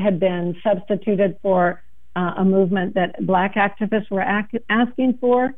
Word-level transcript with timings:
had 0.00 0.18
been 0.18 0.56
substituted 0.64 1.38
for 1.42 1.82
uh, 2.16 2.32
a 2.38 2.44
movement 2.44 2.94
that 2.94 3.24
black 3.24 3.54
activists 3.54 4.10
were 4.10 4.22
asking 4.22 5.18
for? 5.20 5.54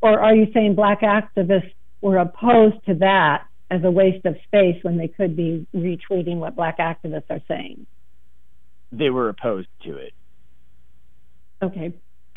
Or 0.00 0.20
are 0.20 0.34
you 0.34 0.46
saying 0.52 0.74
black 0.74 1.02
activists 1.02 1.72
were 2.00 2.18
opposed 2.18 2.84
to 2.86 2.94
that 2.96 3.46
as 3.70 3.84
a 3.84 3.90
waste 3.90 4.26
of 4.26 4.36
space 4.44 4.76
when 4.82 4.98
they 4.98 5.08
could 5.08 5.36
be 5.36 5.66
retweeting 5.74 6.36
what 6.36 6.56
black 6.56 6.78
activists 6.78 7.30
are 7.30 7.40
saying? 7.48 7.86
They 8.90 9.10
were 9.10 9.28
opposed 9.28 9.68
to 9.84 9.96
it. 9.96 10.12
Okay. 11.62 11.94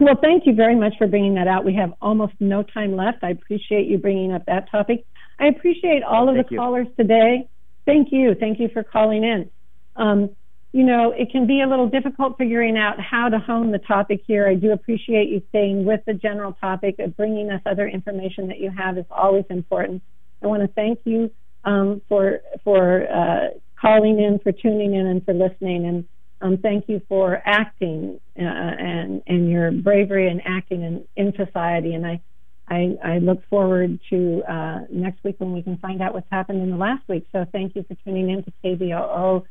well, 0.00 0.16
thank 0.20 0.46
you 0.46 0.54
very 0.54 0.76
much 0.76 0.94
for 0.96 1.06
bringing 1.06 1.34
that 1.34 1.48
out. 1.48 1.64
We 1.64 1.74
have 1.74 1.92
almost 2.00 2.34
no 2.40 2.62
time 2.62 2.96
left. 2.96 3.22
I 3.22 3.30
appreciate 3.30 3.88
you 3.88 3.98
bringing 3.98 4.32
up 4.32 4.46
that 4.46 4.70
topic. 4.70 5.04
I 5.38 5.46
appreciate 5.46 6.02
all 6.02 6.28
of 6.28 6.36
the 6.36 6.44
you. 6.48 6.56
callers 6.56 6.86
today. 6.96 7.48
Thank 7.84 8.08
you. 8.12 8.34
Thank 8.38 8.60
you 8.60 8.68
for 8.72 8.84
calling 8.84 9.24
in. 9.24 9.50
Um, 9.96 10.30
you 10.72 10.84
know, 10.84 11.12
it 11.12 11.30
can 11.30 11.46
be 11.46 11.60
a 11.60 11.66
little 11.66 11.86
difficult 11.86 12.38
figuring 12.38 12.78
out 12.78 12.98
how 12.98 13.28
to 13.28 13.38
hone 13.38 13.72
the 13.72 13.78
topic 13.78 14.22
here. 14.26 14.48
I 14.48 14.54
do 14.54 14.72
appreciate 14.72 15.28
you 15.28 15.42
staying 15.50 15.84
with 15.84 16.00
the 16.06 16.14
general 16.14 16.54
topic 16.54 16.96
bringing 17.16 17.50
us 17.50 17.60
other 17.66 17.86
information 17.86 18.48
that 18.48 18.58
you 18.58 18.70
have 18.70 18.96
is 18.96 19.04
always 19.10 19.44
important. 19.50 20.02
I 20.42 20.46
want 20.46 20.62
to 20.62 20.68
thank 20.68 21.00
you 21.04 21.30
um, 21.64 22.00
for 22.08 22.40
for 22.64 23.06
uh, 23.06 23.48
calling 23.78 24.18
in, 24.18 24.38
for 24.38 24.50
tuning 24.50 24.94
in, 24.94 25.06
and 25.06 25.24
for 25.24 25.34
listening. 25.34 25.86
And 25.86 26.08
um, 26.40 26.56
thank 26.56 26.88
you 26.88 27.02
for 27.06 27.42
acting 27.44 28.18
uh, 28.38 28.42
and 28.42 29.22
and 29.26 29.50
your 29.50 29.70
bravery 29.72 30.28
and 30.28 30.40
acting 30.44 30.82
in, 30.82 31.04
in 31.16 31.34
society. 31.36 31.94
And 31.94 32.06
I, 32.06 32.20
I, 32.68 32.96
I 33.04 33.18
look 33.18 33.46
forward 33.50 34.00
to 34.08 34.42
uh, 34.48 34.80
next 34.90 35.22
week 35.22 35.36
when 35.38 35.52
we 35.52 35.62
can 35.62 35.76
find 35.76 36.00
out 36.00 36.14
what's 36.14 36.30
happened 36.32 36.62
in 36.62 36.70
the 36.70 36.76
last 36.76 37.06
week. 37.08 37.26
So 37.30 37.46
thank 37.52 37.76
you 37.76 37.84
for 37.84 37.94
tuning 38.04 38.30
in 38.30 38.42
to 38.44 38.52
KBOO 38.64 39.44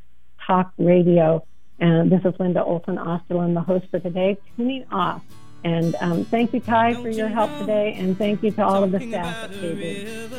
Talk 0.45 0.73
Radio. 0.77 1.45
And 1.79 2.11
this 2.11 2.21
is 2.23 2.33
Linda 2.39 2.63
Olson 2.63 2.97
Osterlin, 2.97 3.53
the 3.53 3.61
host 3.61 3.87
for 3.89 3.99
today. 3.99 4.37
Tuning 4.55 4.85
off. 4.91 5.23
And 5.63 5.95
um, 6.01 6.25
thank 6.25 6.53
you, 6.53 6.59
Ty, 6.59 6.95
for 6.95 7.09
your 7.09 7.27
help 7.27 7.55
today, 7.59 7.93
and 7.93 8.17
thank 8.17 8.41
you 8.41 8.49
to 8.51 8.65
all 8.65 8.83
of 8.83 8.91
the 8.91 8.99
staff 8.99 9.43
at 9.43 9.51
KB. 9.51 10.31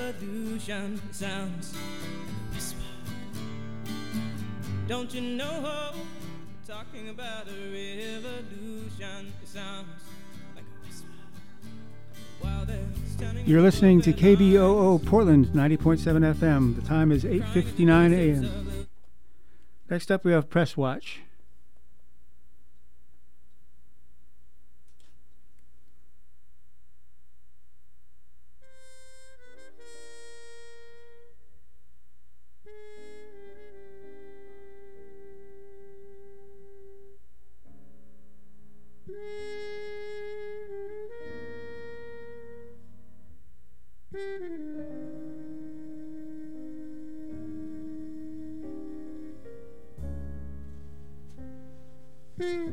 Don't 4.88 5.14
you 5.14 5.20
know? 5.20 5.92
Talking 6.66 7.08
about 7.08 7.46
a 7.48 7.52
revolution, 7.52 9.32
it 9.42 9.48
sounds 9.48 9.86
like 10.54 10.64
a 10.64 10.86
whisper. 10.86 11.08
While 12.40 12.64
they're 12.64 13.42
You're 13.44 13.62
listening 13.62 14.00
to 14.02 14.12
KBOO 14.12 15.04
Portland 15.06 15.46
90.7 15.48 16.34
FM. 16.34 16.76
The 16.76 16.82
time 16.82 17.12
is 17.12 17.24
8:59 17.24 18.12
a.m. 18.12 18.71
Next 19.92 20.10
up, 20.10 20.24
we 20.24 20.32
have 20.32 20.48
Press 20.48 20.74
Watch. 20.74 21.20
This 52.38 52.72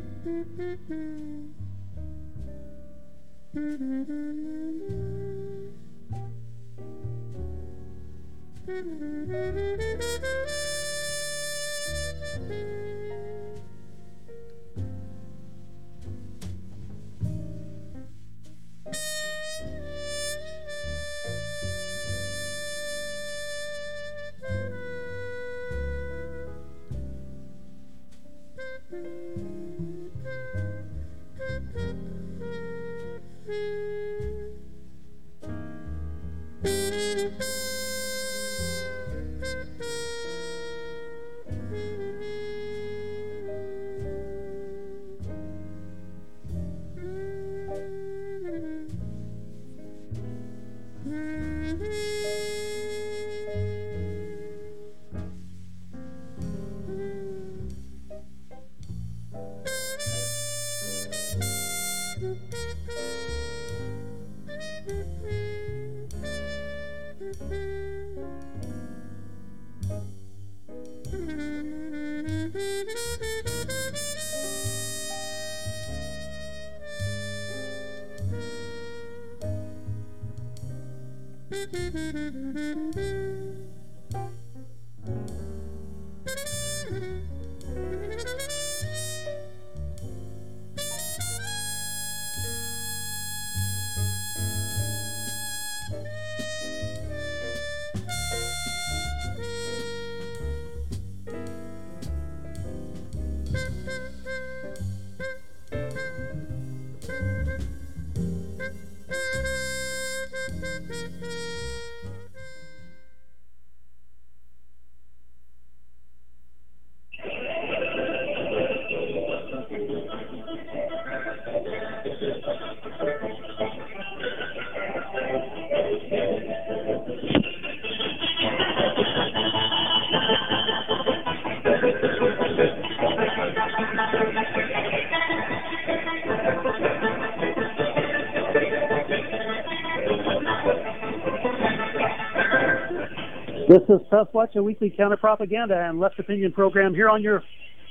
is 143.89 144.01
Watch, 144.33 144.55
a 144.55 144.61
weekly 144.61 144.93
counter 144.95 145.17
propaganda 145.17 145.75
and 145.75 145.99
left 145.99 146.19
opinion 146.19 146.51
program 146.51 146.93
here 146.93 147.09
on 147.09 147.23
your 147.23 147.43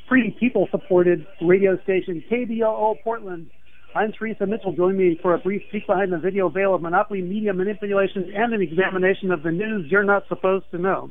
free 0.09 0.37
people 0.39 0.69
supported 0.71 1.27
radio 1.43 1.77
station, 1.83 2.23
KBOO 2.31 3.03
Portland. 3.03 3.51
I'm 3.95 4.13
Teresa 4.13 4.47
Mitchell. 4.47 4.73
Join 4.73 4.97
me 4.97 5.19
for 5.21 5.35
a 5.35 5.39
brief 5.39 5.63
peek 5.73 5.87
behind 5.87 6.13
the 6.13 6.19
video 6.19 6.49
veil 6.49 6.75
of 6.75 6.83
monopoly 6.83 7.23
media 7.23 7.53
manipulation 7.53 8.33
and 8.35 8.55
an 8.55 8.63
examination 8.63 9.33
of 9.33 9.43
the 9.43 9.51
news 9.51 9.91
you're 9.91 10.05
not 10.05 10.23
supposed 10.29 10.67
to 10.71 10.79
know. 10.79 11.11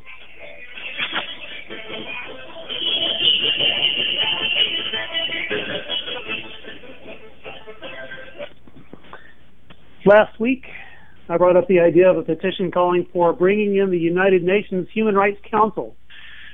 Last 10.06 10.40
week, 10.40 10.64
I 11.30 11.38
brought 11.38 11.58
up 11.58 11.68
the 11.68 11.82
idea 11.82 12.10
of 12.10 12.18
a 12.18 12.24
petition 12.24 12.72
calling 12.72 13.06
for 13.12 13.34
bringing 13.34 13.76
in 13.76 13.92
the 13.92 13.98
United 13.98 14.44
Nations 14.44 14.88
Human 14.94 15.16
Rights 15.16 15.40
Council 15.50 15.96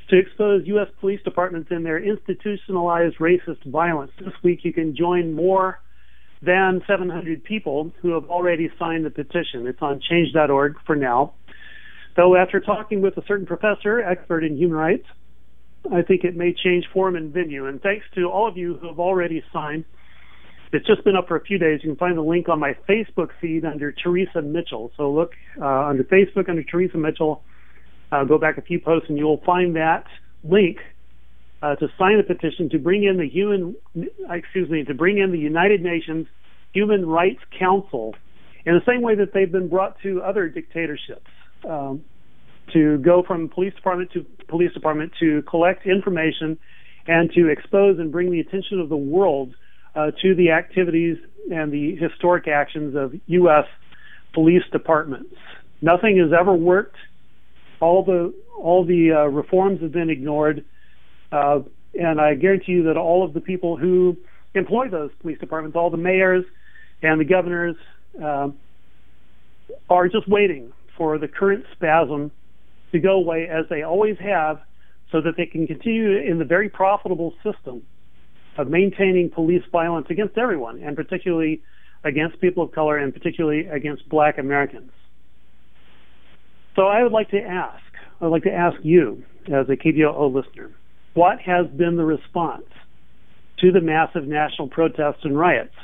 to 0.09 0.17
expose 0.17 0.63
U.S. 0.65 0.87
police 0.99 1.21
departments 1.23 1.69
in 1.71 1.83
their 1.83 2.03
institutionalized 2.03 3.17
racist 3.19 3.63
violence. 3.65 4.11
This 4.19 4.33
week, 4.43 4.59
you 4.63 4.73
can 4.73 4.95
join 4.95 5.33
more 5.33 5.79
than 6.41 6.81
700 6.87 7.43
people 7.43 7.91
who 8.01 8.13
have 8.13 8.25
already 8.25 8.69
signed 8.79 9.05
the 9.05 9.11
petition. 9.11 9.67
It's 9.67 9.81
on 9.81 10.01
change.org 10.09 10.75
for 10.85 10.95
now. 10.95 11.33
Though, 12.15 12.35
after 12.35 12.59
talking 12.59 13.01
with 13.01 13.17
a 13.17 13.23
certain 13.27 13.45
professor, 13.45 14.01
expert 14.01 14.43
in 14.43 14.57
human 14.57 14.77
rights, 14.77 15.05
I 15.91 16.01
think 16.01 16.23
it 16.23 16.35
may 16.35 16.53
change 16.53 16.85
form 16.93 17.15
and 17.15 17.33
venue. 17.33 17.67
And 17.67 17.81
thanks 17.81 18.05
to 18.15 18.25
all 18.25 18.47
of 18.47 18.57
you 18.57 18.77
who 18.77 18.87
have 18.87 18.99
already 18.99 19.43
signed, 19.53 19.85
it's 20.73 20.87
just 20.87 21.03
been 21.03 21.15
up 21.15 21.27
for 21.27 21.35
a 21.35 21.43
few 21.43 21.57
days. 21.57 21.81
You 21.83 21.89
can 21.91 21.97
find 21.97 22.17
the 22.17 22.21
link 22.21 22.49
on 22.49 22.59
my 22.59 22.75
Facebook 22.89 23.29
feed 23.39 23.65
under 23.65 23.91
Teresa 23.91 24.41
Mitchell. 24.41 24.91
So 24.97 25.11
look 25.11 25.31
uh, 25.61 25.65
under 25.65 26.03
Facebook 26.03 26.49
under 26.49 26.63
Teresa 26.63 26.97
Mitchell. 26.97 27.43
Uh, 28.11 28.23
go 28.23 28.37
back 28.37 28.57
a 28.57 28.61
few 28.61 28.79
posts 28.79 29.09
and 29.09 29.17
you 29.17 29.25
will 29.25 29.41
find 29.45 29.75
that 29.75 30.05
link 30.43 30.77
uh, 31.61 31.75
to 31.75 31.87
sign 31.97 32.17
the 32.17 32.23
petition 32.23 32.69
to 32.69 32.79
bring 32.79 33.03
in 33.03 33.17
the 33.17 33.27
human, 33.27 33.75
excuse 34.29 34.69
me, 34.69 34.83
to 34.83 34.93
bring 34.93 35.17
in 35.17 35.31
the 35.31 35.39
United 35.39 35.81
Nations 35.81 36.27
Human 36.73 37.05
Rights 37.05 37.41
Council 37.57 38.15
in 38.65 38.73
the 38.73 38.81
same 38.85 39.01
way 39.01 39.15
that 39.15 39.33
they've 39.33 39.51
been 39.51 39.69
brought 39.69 39.99
to 40.01 40.21
other 40.21 40.49
dictatorships. 40.49 41.29
Um, 41.67 42.03
to 42.71 42.97
go 42.99 43.23
from 43.25 43.49
police 43.49 43.73
department 43.73 44.11
to 44.13 44.25
police 44.47 44.73
department 44.73 45.11
to 45.19 45.41
collect 45.43 45.85
information 45.85 46.57
and 47.07 47.29
to 47.31 47.49
expose 47.49 47.99
and 47.99 48.11
bring 48.11 48.31
the 48.31 48.39
attention 48.39 48.79
of 48.79 48.89
the 48.89 48.97
world 48.97 49.53
uh, 49.95 50.11
to 50.21 50.35
the 50.35 50.51
activities 50.51 51.17
and 51.51 51.71
the 51.71 51.95
historic 51.95 52.47
actions 52.47 52.95
of 52.95 53.13
U.S. 53.27 53.65
police 54.33 54.63
departments. 54.71 55.35
Nothing 55.81 56.17
has 56.17 56.31
ever 56.37 56.53
worked. 56.53 56.95
All 57.79 58.03
the 58.03 58.33
all 58.57 58.85
the 58.85 59.11
uh, 59.11 59.25
reforms 59.25 59.81
have 59.81 59.91
been 59.91 60.09
ignored, 60.09 60.63
uh, 61.31 61.59
and 61.93 62.21
I 62.21 62.35
guarantee 62.35 62.73
you 62.73 62.83
that 62.83 62.97
all 62.97 63.25
of 63.25 63.33
the 63.33 63.41
people 63.41 63.75
who 63.75 64.15
employ 64.53 64.87
those 64.87 65.11
police 65.21 65.39
departments, 65.39 65.75
all 65.75 65.89
the 65.89 65.97
mayors 65.97 66.45
and 67.01 67.19
the 67.19 67.25
governors, 67.25 67.75
uh, 68.23 68.49
are 69.89 70.07
just 70.07 70.29
waiting 70.29 70.71
for 70.97 71.17
the 71.17 71.27
current 71.27 71.65
spasm 71.73 72.31
to 72.93 72.99
go 72.99 73.13
away 73.13 73.47
as 73.47 73.65
they 73.69 73.81
always 73.81 74.17
have 74.19 74.61
so 75.11 75.19
that 75.19 75.35
they 75.35 75.45
can 75.45 75.67
continue 75.67 76.17
in 76.17 76.39
the 76.39 76.45
very 76.45 76.69
profitable 76.69 77.33
system 77.43 77.83
of 78.57 78.69
maintaining 78.69 79.29
police 79.29 79.63
violence 79.71 80.07
against 80.09 80.37
everyone, 80.37 80.81
and 80.83 80.95
particularly 80.95 81.61
against 82.03 82.39
people 82.41 82.63
of 82.63 82.71
color, 82.71 82.97
and 82.97 83.13
particularly 83.13 83.65
against 83.67 84.07
black 84.09 84.37
Americans. 84.37 84.91
So 86.75 86.83
I 86.83 87.03
would 87.03 87.11
like 87.11 87.29
to 87.31 87.41
ask, 87.41 87.83
I 88.19 88.25
would 88.25 88.31
like 88.31 88.43
to 88.43 88.53
ask 88.53 88.77
you, 88.83 89.23
as 89.47 89.69
a 89.69 89.75
KBOO 89.75 90.33
listener, 90.33 90.71
what 91.13 91.39
has 91.41 91.67
been 91.67 91.95
the 91.95 92.05
response 92.05 92.65
to 93.59 93.71
the 93.71 93.81
massive 93.81 94.25
national 94.25 94.69
protests 94.69 95.23
and 95.23 95.37
riots 95.37 95.75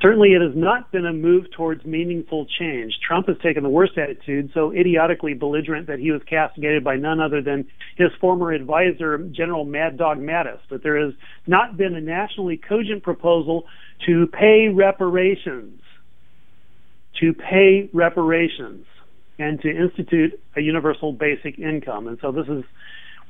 Certainly, 0.00 0.28
it 0.28 0.42
has 0.42 0.54
not 0.54 0.92
been 0.92 1.06
a 1.06 1.12
move 1.12 1.50
towards 1.50 1.84
meaningful 1.84 2.46
change. 2.46 2.94
Trump 3.04 3.26
has 3.26 3.36
taken 3.42 3.64
the 3.64 3.68
worst 3.68 3.98
attitude, 3.98 4.50
so 4.54 4.72
idiotically 4.72 5.34
belligerent 5.34 5.88
that 5.88 5.98
he 5.98 6.12
was 6.12 6.22
castigated 6.28 6.84
by 6.84 6.94
none 6.94 7.20
other 7.20 7.42
than 7.42 7.66
his 7.96 8.10
former 8.20 8.52
advisor, 8.52 9.18
General 9.18 9.64
Mad 9.64 9.98
Dog 9.98 10.18
Mattis. 10.18 10.60
But 10.70 10.84
there 10.84 11.04
has 11.04 11.14
not 11.48 11.76
been 11.76 11.96
a 11.96 12.00
nationally 12.00 12.56
cogent 12.56 13.02
proposal 13.02 13.64
to 14.06 14.28
pay 14.28 14.68
reparations, 14.72 15.80
to 17.20 17.34
pay 17.34 17.90
reparations, 17.92 18.86
and 19.36 19.60
to 19.62 19.68
institute 19.68 20.40
a 20.56 20.60
universal 20.60 21.12
basic 21.12 21.58
income. 21.58 22.06
And 22.06 22.18
so, 22.22 22.30
this 22.30 22.46
is 22.46 22.62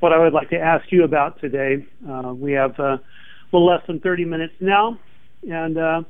what 0.01 0.13
I 0.13 0.19
would 0.19 0.35
like 0.35 0.51
to 0.51 0.59
ask 0.59 0.93
you 0.93 1.05
about 1.05 1.41
today. 1.41 1.87
Uh, 2.07 2.35
we 2.35 2.53
have 2.53 2.79
uh, 2.79 2.83
a 2.83 3.01
little 3.53 3.67
less 3.67 3.87
than 3.87 4.01
30 4.01 4.27
minutes 4.27 4.55
now, 4.61 4.99
and 5.49 5.79
uh, 5.79 6.03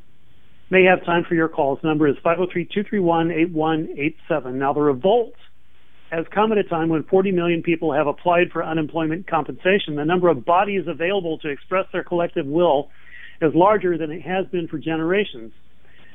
may 0.71 0.85
have 0.85 1.05
time 1.05 1.25
for 1.29 1.35
your 1.35 1.49
calls. 1.49 1.79
Number 1.83 2.07
is 2.09 2.15
503-231-8187. 2.25 4.55
Now, 4.55 4.73
the 4.73 4.81
revolt 4.81 5.35
has 6.11 6.25
come 6.35 6.53
at 6.53 6.59
a 6.59 6.65
time 6.65 6.89
when 6.89 7.03
40 7.05 7.33
million 7.33 7.63
people 7.63 7.93
have 7.93 8.07
applied 8.07 8.51
for 8.53 8.65
unemployment 8.65 9.27
compensation. 9.27 9.97
The 9.97 10.05
number 10.05 10.29
of 10.29 10.45
bodies 10.45 10.85
available 10.87 11.39
to 11.39 11.49
express 11.49 11.87
their 11.93 12.05
collective 12.05 12.47
will 12.47 12.91
is 13.41 13.53
larger 13.55 13.99
than 13.99 14.11
it 14.11 14.23
has 14.23 14.47
been 14.47 14.69
for 14.69 14.79
generations. 14.79 15.53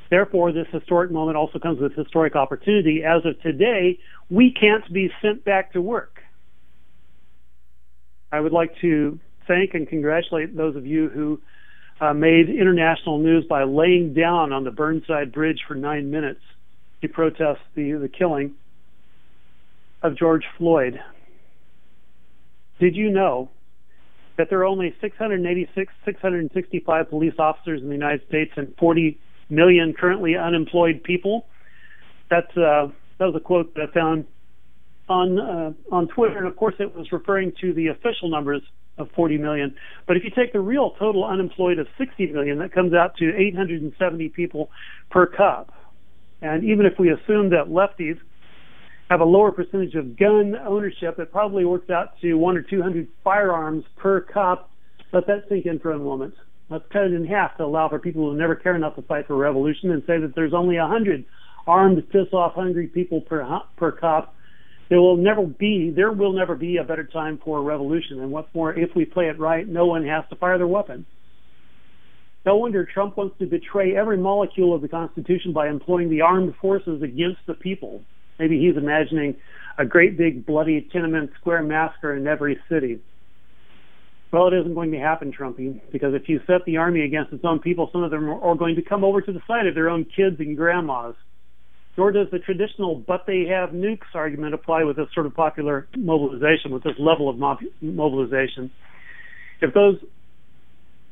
Therefore, 0.10 0.52
this 0.52 0.68
historic 0.72 1.12
moment 1.12 1.38
also 1.38 1.60
comes 1.60 1.80
with 1.80 1.96
historic 1.96 2.36
opportunity. 2.36 3.04
As 3.04 3.26
of 3.26 3.40
today, 3.42 4.00
we 4.30 4.54
can't 4.54 4.92
be 4.92 5.10
sent 5.22 5.46
back 5.46 5.74
to 5.74 5.82
work. 5.82 6.20
I 8.32 8.40
would 8.40 8.52
like 8.52 8.76
to 8.82 9.20
thank 9.48 9.74
and 9.74 9.88
congratulate 9.88 10.56
those 10.56 10.76
of 10.76 10.86
you 10.86 11.10
who 11.10 11.42
uh, 12.02 12.14
made 12.14 12.50
international 12.50 13.20
news 13.20 13.46
by 13.48 13.64
laying 13.64 14.14
down 14.14 14.52
on 14.52 14.64
the 14.64 14.72
Burnside 14.72 15.32
Bridge 15.32 15.60
for 15.68 15.76
nine 15.76 16.12
minutes 16.12 16.42
to 17.02 17.08
protest 17.08 17.60
the, 17.76 17.94
the 17.94 18.10
killing 18.10 18.54
of 20.02 20.18
George 20.18 20.44
Floyd. 20.58 21.00
Did 22.80 22.96
you 22.96 23.10
know 23.10 23.50
that 24.38 24.50
there 24.50 24.60
are 24.60 24.66
only 24.66 24.96
686, 25.00 25.94
665 26.06 27.10
police 27.10 27.34
officers 27.38 27.82
in 27.82 27.88
the 27.88 27.94
United 27.94 28.28
States 28.28 28.52
and 28.56 28.74
40 28.78 29.20
million 29.50 29.94
currently 29.94 30.36
unemployed 30.36 31.04
people? 31.04 31.46
That's 32.30 32.50
uh, 32.58 32.88
that 33.20 33.26
was 33.26 33.36
a 33.36 33.40
quote 33.40 33.76
that 33.76 33.90
I 33.90 33.94
found 33.94 34.26
on 35.08 35.40
uh, 35.40 35.74
on 35.92 36.08
Twitter, 36.08 36.40
and 36.40 36.48
of 36.48 36.56
course, 36.56 36.76
it 36.80 36.96
was 36.96 37.12
referring 37.12 37.54
to 37.62 37.74
the 37.74 37.88
official 37.88 38.30
numbers 38.30 38.64
of 38.98 39.10
40 39.16 39.38
million. 39.38 39.76
But 40.08 40.18
if 40.18 40.24
you 40.24 40.30
take 40.30 40.54
the 40.54 40.60
real 40.60 40.92
total 41.00 41.26
unemployed 41.26 41.80
of 41.80 41.88
60 41.98 42.28
million, 42.32 42.60
that 42.60 42.72
comes 42.72 42.94
out 42.94 43.16
to 43.18 43.36
870 43.36 44.30
people 44.30 44.70
per 45.10 45.26
cop. 45.26 45.74
And 46.42 46.64
even 46.64 46.86
if 46.86 47.00
we 47.00 47.10
assume 47.10 47.50
that 47.52 47.70
lefties 47.70 48.20
have 49.10 49.22
a 49.22 49.26
lower 49.26 49.52
percentage 49.52 49.96
of 49.96 50.18
gun 50.18 50.56
ownership, 50.56 51.18
it 51.20 51.32
probably 51.32 51.66
works 51.66 51.90
out 51.90 52.20
to 52.22 52.36
one 52.36 52.58
or 52.58 52.62
200 52.62 53.08
firearms 53.24 53.84
per 53.98 54.22
cop. 54.22 54.70
Let 55.12 55.28
that 55.28 55.46
sink 55.50 55.66
in 55.66 55.80
for 55.80 55.92
a 55.92 56.00
moment. 56.00 56.34
Let's 56.70 56.86
cut 56.92 57.04
it 57.04 57.14
in 57.14 57.26
half 57.26 57.58
to 57.58 57.66
allow 57.66 57.90
for 57.90 58.00
people 58.00 58.30
who 58.30 58.38
never 58.38 58.56
care 58.56 58.76
enough 58.76 58.96
to 58.96 59.02
fight 59.04 59.28
for 59.28 59.36
revolution 59.36 59.92
and 59.92 60.02
say 60.08 60.20
that 60.20 60.34
there's 60.36 60.54
only 60.54 60.78
100 60.78 61.26
armed, 61.68 62.04
piss 62.10 62.34
off 62.34 62.54
hungry 62.54 62.88
people 62.88 63.22
per, 63.22 63.62
per 63.78 63.92
cop 63.92 64.36
there 64.90 65.00
will 65.00 65.18
never 65.18 65.46
be 65.46 65.92
there 65.96 66.12
will 66.12 66.34
never 66.34 66.56
be 66.56 66.78
a 66.78 66.84
better 66.84 67.04
time 67.04 67.40
for 67.44 67.60
a 67.60 67.62
revolution. 67.62 68.20
And 68.20 68.32
what's 68.32 68.54
more, 68.54 68.78
if 68.78 68.90
we 68.96 69.06
play 69.06 69.26
it 69.26 69.40
right, 69.40 69.68
no 69.68 69.86
one 69.86 70.06
has 70.06 70.24
to 70.30 70.36
fire 70.36 70.58
their 70.58 70.68
weapon. 70.68 71.06
No 72.46 72.58
wonder 72.58 72.86
Trump 72.86 73.16
wants 73.16 73.38
to 73.40 73.46
betray 73.46 73.96
every 73.96 74.18
molecule 74.18 74.76
of 74.76 74.82
the 74.82 74.90
Constitution 74.90 75.54
by 75.54 75.70
employing 75.70 76.10
the 76.10 76.22
armed 76.22 76.54
forces 76.62 77.02
against 77.02 77.40
the 77.48 77.54
people. 77.54 78.02
Maybe 78.38 78.60
he's 78.60 78.76
imagining 78.76 79.38
a 79.78 79.86
great 79.86 80.18
big 80.18 80.46
bloody 80.46 80.90
Tiananmen 80.94 81.34
Square 81.40 81.64
massacre 81.64 82.16
in 82.16 82.28
every 82.28 82.60
city. 82.70 83.00
Well, 84.32 84.48
it 84.48 84.54
isn't 84.56 84.74
going 84.74 84.92
to 84.92 85.00
happen, 85.00 85.32
Trumpy, 85.32 85.80
because 85.92 86.16
if 86.16 86.28
you 86.28 86.42
set 86.48 86.66
the 86.66 86.78
army 86.78 87.02
against 87.02 87.32
its 87.32 87.46
own 87.46 87.60
people, 87.60 87.90
some 87.92 88.04
of 88.04 88.12
them 88.12 88.28
are 88.28 88.56
going 88.56 88.76
to 88.76 88.82
come 88.82 89.04
over 89.04 89.22
to 89.22 89.32
the 89.32 89.42
side 89.48 89.68
of 89.68 89.76
their 89.76 89.90
own 89.90 90.06
kids 90.06 90.38
and 90.40 90.58
grandmas 90.58 91.16
nor 91.98 92.12
does 92.12 92.28
the 92.32 92.40
traditional 92.40 92.96
but 92.96 93.26
they 93.28 93.46
have 93.46 93.70
nukes 93.70 94.14
argument 94.14 94.54
apply 94.54 94.84
with 94.84 94.98
this 94.98 95.08
sort 95.14 95.26
of 95.26 95.34
popular 95.36 95.88
mobilization, 95.96 96.72
with 96.72 96.84
this 96.84 96.98
level 96.98 97.30
of 97.30 97.38
mob- 97.38 97.60
mobilization. 97.82 98.72
If 99.62 99.74
those 99.74 99.98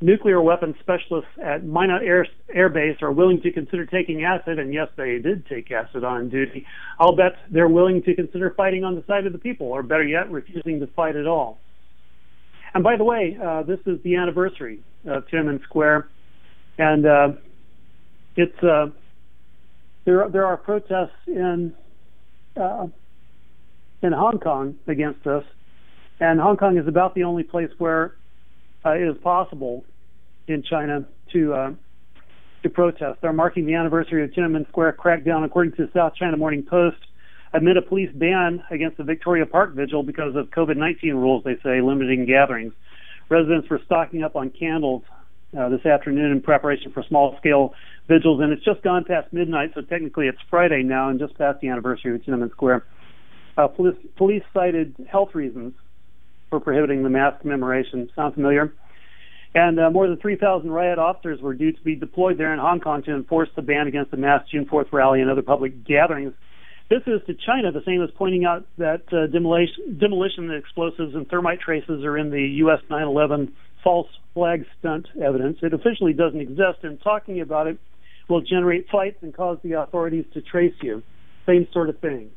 nuclear 0.02 0.42
weapons 0.42 0.76
specialists 0.80 1.30
at 1.42 1.64
Minot 1.64 2.02
Air, 2.04 2.26
Air 2.54 2.70
Base 2.70 2.98
are 3.02 3.12
willing 3.12 3.42
to 3.42 3.52
consider 3.52 3.86
taking 3.86 4.24
acid, 4.24 4.58
and 4.58 4.74
yes, 4.74 4.88
they 4.98 5.20
did 5.20 5.46
take 5.46 5.72
acid 5.72 6.04
on 6.04 6.30
duty, 6.30 6.66
I'll 7.00 7.16
bet 7.16 7.34
they're 7.52 7.70
willing 7.70 8.02
to 8.04 8.16
consider 8.16 8.50
fighting 8.52 8.84
on 8.84 8.96
the 8.96 9.04
side 9.06 9.28
of 9.28 9.34
the 9.34 9.40
people, 9.40 9.68
or 9.68 9.84
better 9.84 10.04
yet, 10.04 10.32
refusing 10.32 10.80
to 10.80 10.88
fight 10.88 11.16
at 11.16 11.28
all. 11.28 11.60
And 12.74 12.84
by 12.84 12.96
the 12.98 13.04
way, 13.04 13.38
uh, 13.42 13.64
this 13.64 13.80
is 13.86 14.02
the 14.04 14.16
anniversary 14.16 14.82
of 15.06 15.28
Tiananmen 15.28 15.62
Square, 15.64 16.08
and 16.78 17.06
uh, 17.06 17.28
it's 18.36 18.64
uh, 18.64 18.88
there 20.06 20.28
there 20.30 20.46
are 20.46 20.58
protests 20.58 21.12
in 21.28 21.74
uh, 22.60 22.88
in 24.02 24.12
Hong 24.12 24.40
Kong 24.40 24.76
against 24.88 25.24
this, 25.24 25.44
and 26.20 26.40
Hong 26.40 26.58
Kong 26.58 26.78
is 26.78 26.88
about 26.88 27.16
the 27.16 27.24
only 27.24 27.44
place 27.44 27.70
where 27.78 28.16
uh, 28.86 28.92
it 28.92 29.08
is 29.08 29.18
possible 29.22 29.86
in 30.48 30.64
China 30.64 31.06
to 31.34 31.54
uh, 31.54 31.72
to 32.64 32.70
protest. 32.70 33.20
They're 33.22 33.34
marking 33.34 33.66
the 33.66 33.76
anniversary 33.76 34.24
of 34.24 34.32
Tiananmen 34.32 34.68
Square 34.70 34.98
crackdown, 35.04 35.46
according 35.46 35.74
to 35.74 35.86
the 35.86 35.92
South 35.94 36.14
China 36.16 36.38
Morning 36.38 36.64
Post, 36.64 36.98
amid 37.54 37.78
a 37.78 37.82
police 37.82 38.12
ban 38.14 38.64
against 38.72 38.98
the 38.98 39.04
Victoria 39.04 39.46
Park 39.46 39.74
vigil 39.74 40.04
because 40.04 40.36
of 40.36 40.48
COVID-19 40.48 41.14
rules. 41.14 41.44
They 41.44 41.58
say 41.64 41.82
limiting 41.82 42.26
gatherings. 42.26 42.74
Residents 43.30 43.70
were 43.70 43.82
stocking 43.86 44.24
up 44.24 44.36
on 44.36 44.50
candles 44.50 45.04
uh, 45.58 45.70
this 45.70 45.86
afternoon 45.86 46.32
in 46.32 46.42
preparation 46.42 46.92
for 46.92 47.04
small-scale 47.04 47.74
vigils, 48.12 48.42
and 48.42 48.52
it's 48.52 48.64
just 48.66 48.82
gone 48.82 49.06
past 49.06 49.32
midnight, 49.32 49.72
so 49.74 49.82
technically 49.82 50.28
it's 50.28 50.38
Friday 50.50 50.84
now 50.84 51.10
and 51.10 51.20
just 51.20 51.38
past 51.38 51.62
the 51.62 51.70
anniversary 51.70 52.14
of 52.14 52.22
Tiananmen 52.22 52.52
Square. 52.52 52.84
Uh, 53.58 53.68
police, 53.68 53.96
police 54.18 54.44
cited 54.54 54.96
health 55.10 55.34
reasons 55.34 55.74
for 56.50 56.60
prohibiting 56.60 57.04
the 57.04 57.10
mass 57.10 57.34
commemoration. 57.42 58.10
Sound 58.16 58.34
familiar? 58.34 58.74
And 59.56 59.80
uh, 59.80 59.90
more 59.90 60.08
than 60.08 60.18
3,000 60.18 60.70
riot 60.70 61.00
officers 61.00 61.42
were 61.42 61.54
due 61.54 61.72
to 61.72 61.82
be 61.84 61.96
deployed 61.96 62.38
there 62.38 62.54
in 62.54 62.60
Hong 62.60 62.80
Kong 62.82 63.04
to 63.04 63.16
enforce 63.16 63.50
the 63.56 63.62
ban 63.62 63.88
against 63.88 64.12
the 64.12 64.18
mass 64.18 64.44
June 64.50 64.66
4th 64.66 64.92
rally 64.92 65.22
and 65.22 65.30
other 65.30 65.42
public 65.42 65.86
gatherings. 65.86 66.34
This 66.90 67.02
is 67.08 67.22
to 67.28 67.34
China 67.34 67.72
the 67.72 67.84
same 67.86 68.04
as 68.04 68.10
pointing 68.18 68.44
out 68.44 68.66
that 68.78 69.04
uh, 69.14 69.28
demolition, 69.28 69.98
demolition 69.98 70.52
explosives 70.52 71.16
and 71.16 71.28
thermite 71.30 71.62
traces 71.62 72.04
are 72.04 72.18
in 72.18 72.30
the 72.30 72.42
U.S. 72.66 72.80
9 72.90 73.02
11 73.02 73.54
false 73.84 74.10
flag 74.34 74.66
stunt 74.80 75.08
evidence. 75.22 75.60
It 75.62 75.74
officially 75.74 76.14
doesn't 76.14 76.40
exist, 76.40 76.84
and 76.84 77.02
talking 77.02 77.40
about 77.40 77.68
it 77.68 77.78
will 78.32 78.42
generate 78.42 78.88
fights 78.90 79.18
and 79.22 79.36
cause 79.36 79.60
the 79.64 79.74
authorities 79.74 80.26
to 80.34 80.42
trace 80.42 80.74
you. 80.82 81.04
Same 81.46 81.68
sort 81.74 81.90
of 81.90 82.00
thing. 82.00 82.32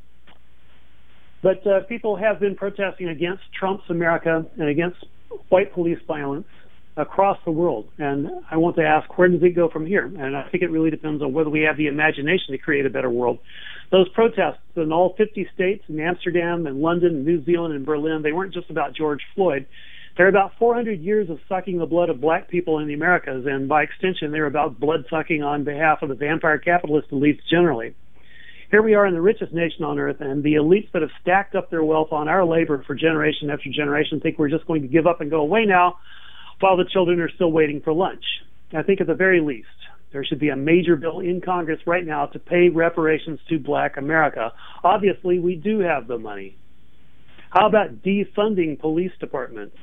But 1.43 1.67
uh, 1.67 1.81
people 1.89 2.17
have 2.17 2.41
been 2.41 2.57
protesting 2.57 3.09
against 3.09 3.43
Trump's 3.59 3.85
America 3.89 4.45
and 4.59 4.69
against 4.69 4.97
white 5.49 5.73
police 5.73 5.99
violence 6.07 6.47
across 6.97 7.39
the 7.45 7.51
world. 7.51 7.89
And 7.99 8.29
I 8.51 8.57
want 8.57 8.77
to 8.77 8.83
ask, 8.83 9.19
where 9.19 9.29
does 9.29 9.43
it 9.43 9.55
go 9.55 9.69
from 9.69 9.87
here? 9.87 10.05
And 10.05 10.37
I 10.37 10.49
think 10.49 10.63
it 10.63 10.71
really 10.71 10.91
depends 10.91 11.23
on 11.23 11.33
whether 11.33 11.51
we 11.51 11.63
have 11.63 11.77
the 11.77 11.87
imagination 11.87 12.53
to 12.53 12.59
create 12.59 12.87
a 12.87 12.91
better 12.91 13.11
world. 13.11 13.39
Those 13.91 14.09
protests 14.09 14.61
in 14.77 14.93
all 14.93 15.15
50 15.17 15.49
states, 15.55 15.85
in 15.89 16.01
Amsterdam 16.01 16.67
and 16.67 16.81
London 16.81 17.25
New 17.25 17.45
Zealand 17.45 17.75
and 17.75 17.85
Berlin, 17.85 18.23
they 18.23 18.33
weren't 18.33 18.55
just 18.55 18.71
about 18.71 18.95
George 18.95 19.21
Floyd. 19.35 19.67
They're 20.17 20.29
about 20.29 20.53
400 20.59 21.01
years 21.01 21.29
of 21.29 21.41
sucking 21.49 21.79
the 21.79 21.87
blood 21.87 22.09
of 22.09 22.21
black 22.21 22.49
people 22.49 22.79
in 22.79 22.87
the 22.87 22.95
Americas, 22.95 23.47
and 23.47 23.69
by 23.69 23.83
extension, 23.83 24.31
they're 24.31 24.47
about 24.47 24.79
blood 24.79 25.07
sucking 25.11 25.43
on 25.43 25.65
behalf 25.65 26.03
of 26.03 26.09
the 26.09 26.15
vampire 26.15 26.59
capitalist 26.59 27.11
elites 27.11 27.41
generally. 27.51 27.97
Here 28.71 28.81
we 28.81 28.95
are 28.95 29.07
in 29.07 29.15
the 29.15 29.21
richest 29.21 29.53
nation 29.53 29.85
on 29.85 29.99
earth, 29.99 30.21
and 30.21 30.43
the 30.43 30.55
elites 30.55 30.91
that 30.93 31.03
have 31.03 31.11
stacked 31.21 31.57
up 31.57 31.69
their 31.71 31.83
wealth 31.83 32.13
on 32.13 32.29
our 32.29 32.45
labor 32.45 32.83
for 32.87 32.95
generation 32.95 33.51
after 33.51 33.71
generation 33.71 34.21
think 34.21 34.39
we're 34.39 34.49
just 34.49 34.67
going 34.67 34.83
to 34.83 34.89
give 34.89 35.07
up 35.07 35.21
and 35.21 35.31
go 35.31 35.41
away 35.41 35.65
now 35.65 35.97
while 36.61 36.77
the 36.77 36.85
children 36.93 37.21
are 37.21 37.31
still 37.35 37.51
waiting 37.51 37.81
for 37.81 37.93
lunch. 37.93 38.25
I 38.73 38.83
think 38.83 39.01
at 39.01 39.09
the 39.09 39.15
very 39.15 39.41
least, 39.41 39.69
there 40.13 40.25
should 40.25 40.39
be 40.39 40.49
a 40.49 40.57
major 40.57 40.95
bill 40.95 41.21
in 41.21 41.41
Congress 41.41 41.81
right 41.87 42.07
now 42.07 42.27
to 42.27 42.39
pay 42.39 42.69
reparations 42.69 43.41
to 43.49 43.59
black 43.59 43.97
America. 43.97 44.53
Obviously, 44.85 45.41
we 45.41 45.57
do 45.57 45.81
have 45.81 46.07
the 46.07 46.19
money. 46.19 46.57
How 47.51 47.69
about 47.69 48.03
defunding 48.03 48.81
police 48.81 49.13
departments? 49.21 49.77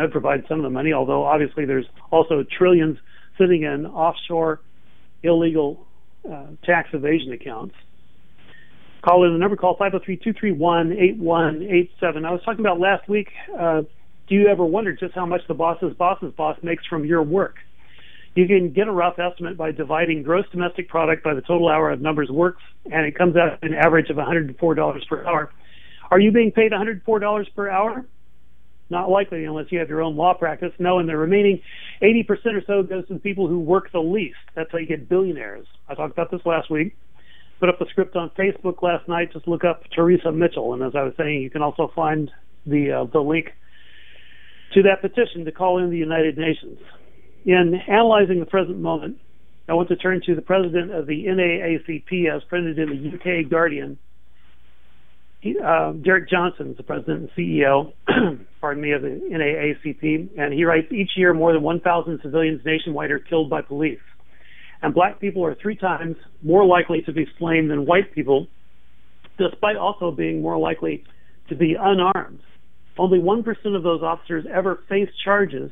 That 0.00 0.04
would 0.04 0.12
provide 0.12 0.44
some 0.48 0.58
of 0.58 0.62
the 0.62 0.70
money, 0.70 0.94
although 0.94 1.26
obviously 1.26 1.66
there's 1.66 1.84
also 2.10 2.42
trillions 2.56 2.96
sitting 3.36 3.64
in 3.64 3.84
offshore 3.84 4.62
illegal 5.22 5.86
uh, 6.24 6.46
tax 6.64 6.88
evasion 6.94 7.34
accounts. 7.34 7.74
Call 9.02 9.26
in 9.26 9.34
the 9.34 9.38
number, 9.38 9.56
call 9.56 9.76
503-231-8187. 9.76 12.24
I 12.24 12.30
was 12.30 12.40
talking 12.46 12.60
about 12.60 12.80
last 12.80 13.10
week, 13.10 13.28
uh, 13.54 13.82
do 14.26 14.34
you 14.34 14.48
ever 14.48 14.64
wonder 14.64 14.94
just 14.94 15.14
how 15.14 15.26
much 15.26 15.42
the 15.48 15.54
boss's 15.54 15.92
boss's 15.92 16.32
boss 16.32 16.56
makes 16.62 16.86
from 16.86 17.04
your 17.04 17.22
work? 17.22 17.56
You 18.34 18.46
can 18.46 18.72
get 18.72 18.88
a 18.88 18.92
rough 18.92 19.18
estimate 19.18 19.58
by 19.58 19.72
dividing 19.72 20.22
gross 20.22 20.46
domestic 20.50 20.88
product 20.88 21.22
by 21.22 21.34
the 21.34 21.42
total 21.42 21.68
hour 21.68 21.90
of 21.90 22.00
numbers 22.00 22.30
worked, 22.30 22.62
and 22.90 23.04
it 23.04 23.18
comes 23.18 23.36
out 23.36 23.62
an 23.62 23.74
average 23.74 24.08
of 24.08 24.16
$104 24.16 25.08
per 25.08 25.26
hour. 25.26 25.52
Are 26.10 26.18
you 26.18 26.32
being 26.32 26.52
paid 26.52 26.72
$104 26.72 27.54
per 27.54 27.68
hour? 27.68 28.06
Not 28.90 29.08
likely 29.08 29.44
unless 29.44 29.66
you 29.70 29.78
have 29.78 29.88
your 29.88 30.02
own 30.02 30.16
law 30.16 30.34
practice. 30.34 30.72
No, 30.78 30.98
and 30.98 31.08
the 31.08 31.16
remaining 31.16 31.62
80% 32.02 32.28
or 32.28 32.62
so 32.66 32.82
goes 32.82 33.06
to 33.08 33.14
the 33.14 33.20
people 33.20 33.46
who 33.46 33.60
work 33.60 33.92
the 33.92 34.00
least. 34.00 34.36
That's 34.56 34.70
how 34.72 34.78
you 34.78 34.86
get 34.86 35.08
billionaires. 35.08 35.66
I 35.88 35.94
talked 35.94 36.12
about 36.12 36.30
this 36.30 36.40
last 36.44 36.70
week. 36.70 36.96
Put 37.60 37.68
up 37.68 37.80
a 37.80 37.86
script 37.90 38.16
on 38.16 38.30
Facebook 38.38 38.82
last 38.82 39.08
night. 39.08 39.32
Just 39.32 39.46
look 39.46 39.64
up 39.64 39.82
Teresa 39.94 40.32
Mitchell, 40.32 40.74
and 40.74 40.82
as 40.82 40.92
I 40.96 41.04
was 41.04 41.12
saying, 41.16 41.42
you 41.42 41.50
can 41.50 41.62
also 41.62 41.92
find 41.94 42.30
the 42.66 43.02
uh, 43.02 43.04
the 43.12 43.20
link 43.20 43.48
to 44.74 44.82
that 44.82 45.02
petition 45.02 45.44
to 45.44 45.52
call 45.52 45.78
in 45.82 45.90
the 45.90 45.96
United 45.96 46.38
Nations. 46.38 46.78
In 47.44 47.74
analyzing 47.86 48.40
the 48.40 48.46
present 48.46 48.78
moment, 48.78 49.18
I 49.68 49.74
want 49.74 49.88
to 49.88 49.96
turn 49.96 50.20
to 50.26 50.34
the 50.34 50.42
president 50.42 50.92
of 50.92 51.06
the 51.06 51.26
NAACP 51.26 52.34
as 52.34 52.42
printed 52.44 52.78
in 52.78 52.88
the 52.88 53.16
UK 53.16 53.48
Guardian. 53.48 53.98
Uh, 55.42 55.92
Derrick 55.92 56.28
Johnson 56.28 56.72
is 56.72 56.76
the 56.76 56.82
president 56.82 57.20
and 57.20 57.30
CEO, 57.30 57.94
pardon 58.60 58.82
me, 58.82 58.92
of 58.92 59.00
the 59.00 59.08
NAACP, 59.08 60.38
and 60.38 60.52
he 60.52 60.64
writes 60.64 60.92
each 60.92 61.12
year 61.16 61.32
more 61.32 61.52
than 61.54 61.62
1,000 61.62 62.20
civilians 62.22 62.60
nationwide 62.64 63.10
are 63.10 63.18
killed 63.18 63.48
by 63.48 63.62
police. 63.62 64.00
And 64.82 64.92
black 64.92 65.18
people 65.18 65.44
are 65.44 65.54
three 65.54 65.76
times 65.76 66.16
more 66.42 66.66
likely 66.66 67.02
to 67.02 67.12
be 67.12 67.26
slain 67.38 67.68
than 67.68 67.86
white 67.86 68.14
people, 68.14 68.48
despite 69.38 69.76
also 69.76 70.10
being 70.10 70.42
more 70.42 70.58
likely 70.58 71.04
to 71.48 71.54
be 71.54 71.74
unarmed. 71.78 72.40
Only 72.98 73.18
1% 73.18 73.76
of 73.76 73.82
those 73.82 74.02
officers 74.02 74.44
ever 74.52 74.80
face 74.90 75.08
charges. 75.24 75.70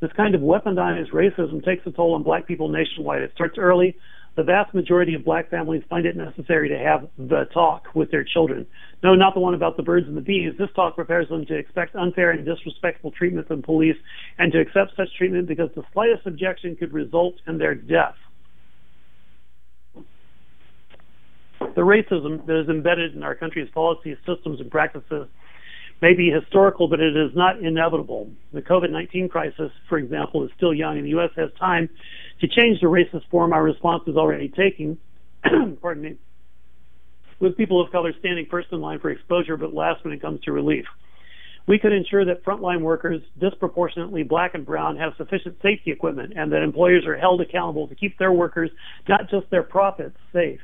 This 0.00 0.12
kind 0.16 0.36
of 0.36 0.40
weaponized 0.40 1.10
racism 1.12 1.64
takes 1.64 1.84
a 1.84 1.90
toll 1.90 2.14
on 2.14 2.22
black 2.22 2.46
people 2.46 2.68
nationwide. 2.68 3.22
It 3.22 3.32
starts 3.34 3.58
early. 3.58 3.96
The 4.36 4.44
vast 4.44 4.72
majority 4.74 5.14
of 5.14 5.24
black 5.24 5.50
families 5.50 5.82
find 5.90 6.06
it 6.06 6.16
necessary 6.16 6.68
to 6.68 6.78
have 6.78 7.08
the 7.18 7.44
talk 7.52 7.86
with 7.94 8.10
their 8.10 8.24
children. 8.24 8.66
No, 9.02 9.14
not 9.14 9.34
the 9.34 9.40
one 9.40 9.54
about 9.54 9.76
the 9.76 9.82
birds 9.82 10.06
and 10.06 10.16
the 10.16 10.20
bees. 10.20 10.52
This 10.58 10.68
talk 10.74 10.94
prepares 10.94 11.28
them 11.28 11.44
to 11.46 11.54
expect 11.56 11.96
unfair 11.96 12.30
and 12.30 12.44
disrespectful 12.44 13.10
treatment 13.10 13.48
from 13.48 13.62
police 13.62 13.96
and 14.38 14.52
to 14.52 14.60
accept 14.60 14.92
such 14.96 15.08
treatment 15.18 15.48
because 15.48 15.70
the 15.74 15.82
slightest 15.92 16.26
objection 16.26 16.76
could 16.76 16.92
result 16.92 17.34
in 17.46 17.58
their 17.58 17.74
death. 17.74 18.14
The 21.60 21.82
racism 21.82 22.46
that 22.46 22.60
is 22.60 22.68
embedded 22.68 23.14
in 23.14 23.22
our 23.22 23.34
country's 23.34 23.68
policies, 23.70 24.16
systems, 24.26 24.60
and 24.60 24.70
practices 24.70 25.28
may 26.00 26.14
be 26.14 26.30
historical, 26.30 26.88
but 26.88 27.00
it 27.00 27.16
is 27.16 27.30
not 27.34 27.60
inevitable. 27.60 28.30
The 28.52 28.62
COVID 28.62 28.90
19 28.90 29.28
crisis, 29.28 29.70
for 29.88 29.98
example, 29.98 30.44
is 30.44 30.50
still 30.56 30.74
young, 30.74 30.96
and 30.96 31.04
the 31.04 31.10
U.S. 31.10 31.30
has 31.36 31.50
time 31.58 31.88
to 32.40 32.48
change 32.48 32.80
the 32.80 32.86
racist 32.86 33.28
form 33.30 33.52
our 33.52 33.62
response 33.62 34.04
is 34.06 34.16
already 34.16 34.48
taking. 34.48 34.98
Pardon 35.82 36.02
me. 36.02 36.16
With 37.38 37.56
people 37.56 37.80
of 37.80 37.90
color 37.90 38.12
standing 38.18 38.46
first 38.50 38.68
in 38.72 38.80
line 38.80 39.00
for 39.00 39.10
exposure, 39.10 39.56
but 39.56 39.72
last 39.72 40.04
when 40.04 40.12
it 40.12 40.20
comes 40.20 40.40
to 40.42 40.52
relief. 40.52 40.84
We 41.66 41.78
could 41.78 41.92
ensure 41.92 42.24
that 42.24 42.44
frontline 42.44 42.80
workers, 42.80 43.22
disproportionately 43.38 44.22
black 44.24 44.54
and 44.54 44.66
brown, 44.66 44.96
have 44.96 45.12
sufficient 45.16 45.56
safety 45.62 45.92
equipment 45.92 46.32
and 46.36 46.50
that 46.52 46.62
employers 46.62 47.06
are 47.06 47.16
held 47.16 47.40
accountable 47.40 47.86
to 47.88 47.94
keep 47.94 48.18
their 48.18 48.32
workers, 48.32 48.70
not 49.08 49.30
just 49.30 49.48
their 49.50 49.62
profits, 49.62 50.16
safe. 50.32 50.60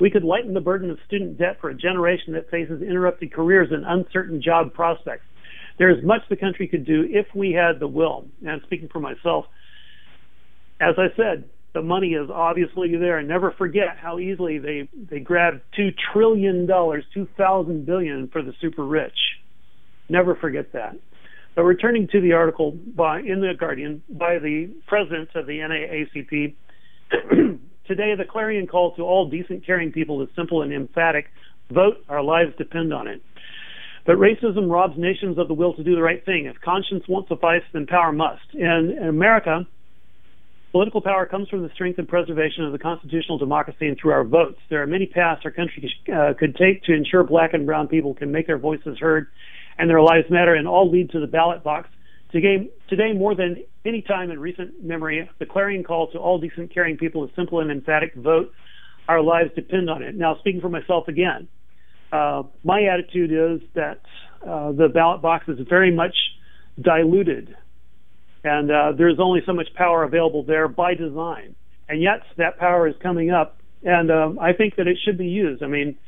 We 0.00 0.10
could 0.10 0.24
lighten 0.24 0.54
the 0.54 0.60
burden 0.60 0.90
of 0.90 0.98
student 1.06 1.38
debt 1.38 1.58
for 1.60 1.70
a 1.70 1.74
generation 1.74 2.32
that 2.34 2.50
faces 2.50 2.82
interrupted 2.82 3.32
careers 3.32 3.68
and 3.70 3.84
uncertain 3.86 4.42
job 4.42 4.74
prospects. 4.74 5.24
There 5.78 5.90
is 5.90 6.04
much 6.04 6.22
the 6.28 6.36
country 6.36 6.68
could 6.68 6.84
do 6.84 7.06
if 7.08 7.26
we 7.34 7.52
had 7.52 7.80
the 7.80 7.88
will. 7.88 8.26
And 8.46 8.60
speaking 8.64 8.88
for 8.92 9.00
myself, 9.00 9.46
as 10.80 10.94
I 10.98 11.08
said, 11.16 11.44
the 11.74 11.82
money 11.82 12.14
is 12.14 12.30
obviously 12.32 12.96
there. 12.96 13.18
And 13.18 13.28
never 13.28 13.52
forget 13.52 13.96
how 14.00 14.18
easily 14.18 14.58
they 14.58 14.88
they 15.10 15.20
grabbed 15.20 15.60
two 15.76 15.90
trillion 16.12 16.66
dollars, 16.66 17.04
two 17.12 17.28
thousand 17.36 17.86
billion 17.86 18.28
for 18.28 18.42
the 18.42 18.52
super 18.60 18.84
rich. 18.84 19.18
Never 20.08 20.34
forget 20.36 20.72
that. 20.72 20.96
But 21.54 21.62
returning 21.62 22.08
to 22.12 22.20
the 22.20 22.32
article 22.32 22.72
by 22.72 23.20
in 23.20 23.40
the 23.40 23.52
Guardian 23.58 24.02
by 24.08 24.38
the 24.38 24.70
president 24.86 25.30
of 25.34 25.46
the 25.46 25.58
NAACP, 25.58 26.54
Today, 27.86 28.14
the 28.16 28.24
clarion 28.24 28.66
call 28.66 28.94
to 28.96 29.02
all 29.02 29.28
decent, 29.28 29.66
caring 29.66 29.92
people 29.92 30.22
is 30.22 30.28
simple 30.34 30.62
and 30.62 30.72
emphatic 30.72 31.26
vote, 31.70 31.98
our 32.08 32.22
lives 32.22 32.52
depend 32.56 32.92
on 32.92 33.08
it. 33.08 33.22
But 34.06 34.16
racism 34.16 34.70
robs 34.70 34.94
nations 34.98 35.38
of 35.38 35.48
the 35.48 35.54
will 35.54 35.74
to 35.74 35.84
do 35.84 35.94
the 35.94 36.02
right 36.02 36.24
thing. 36.24 36.46
If 36.46 36.60
conscience 36.60 37.04
won't 37.08 37.28
suffice, 37.28 37.62
then 37.72 37.86
power 37.86 38.12
must. 38.12 38.42
And 38.52 38.90
in 38.90 39.08
America, 39.08 39.66
political 40.72 41.00
power 41.00 41.24
comes 41.24 41.48
from 41.48 41.62
the 41.62 41.70
strength 41.74 41.98
and 41.98 42.08
preservation 42.08 42.64
of 42.64 42.72
the 42.72 42.78
constitutional 42.78 43.38
democracy 43.38 43.86
and 43.86 43.96
through 43.98 44.12
our 44.12 44.24
votes. 44.24 44.58
There 44.68 44.82
are 44.82 44.86
many 44.86 45.06
paths 45.06 45.42
our 45.44 45.50
country 45.50 45.90
uh, 46.12 46.34
could 46.38 46.56
take 46.56 46.82
to 46.84 46.92
ensure 46.92 47.24
black 47.24 47.54
and 47.54 47.64
brown 47.64 47.88
people 47.88 48.12
can 48.14 48.30
make 48.30 48.46
their 48.46 48.58
voices 48.58 48.98
heard 48.98 49.28
and 49.78 49.90
their 49.90 50.00
lives 50.00 50.26
matter, 50.30 50.54
and 50.54 50.68
all 50.68 50.90
lead 50.90 51.10
to 51.10 51.20
the 51.20 51.26
ballot 51.26 51.64
box. 51.64 51.88
Today, 52.34 52.68
today 52.88 53.12
more 53.12 53.36
than 53.36 53.62
any 53.84 54.02
time 54.02 54.32
in 54.32 54.40
recent 54.40 54.82
memory, 54.82 55.30
the 55.38 55.46
clarion 55.46 55.84
call 55.84 56.10
to 56.10 56.18
all 56.18 56.40
decent, 56.40 56.74
caring 56.74 56.96
people 56.96 57.22
is 57.24 57.30
simple 57.36 57.60
and 57.60 57.70
emphatic 57.70 58.12
vote. 58.16 58.50
Our 59.06 59.22
lives 59.22 59.50
depend 59.54 59.88
on 59.88 60.02
it. 60.02 60.16
Now, 60.16 60.36
speaking 60.40 60.60
for 60.60 60.68
myself 60.68 61.06
again, 61.06 61.46
uh, 62.10 62.42
my 62.64 62.86
attitude 62.92 63.30
is 63.30 63.68
that 63.76 64.00
uh, 64.42 64.72
the 64.72 64.88
ballot 64.92 65.22
box 65.22 65.44
is 65.46 65.60
very 65.68 65.94
much 65.94 66.16
diluted, 66.80 67.54
and 68.42 68.68
uh, 68.68 68.92
there's 68.98 69.20
only 69.20 69.42
so 69.46 69.52
much 69.52 69.68
power 69.76 70.02
available 70.02 70.42
there 70.42 70.66
by 70.66 70.94
design. 70.94 71.54
And 71.88 72.02
yet, 72.02 72.22
that 72.36 72.58
power 72.58 72.88
is 72.88 72.96
coming 73.00 73.30
up, 73.30 73.58
and 73.84 74.10
um, 74.10 74.38
I 74.40 74.54
think 74.54 74.74
that 74.74 74.88
it 74.88 74.98
should 75.04 75.18
be 75.18 75.28
used. 75.28 75.62
I 75.62 75.68
mean, 75.68 75.98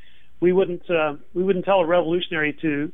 we 0.40 0.52
wouldn't 0.52 0.90
uh, 0.90 1.18
we 1.34 1.44
wouldn't 1.44 1.66
tell 1.66 1.78
a 1.78 1.86
revolutionary 1.86 2.58
to 2.62 2.90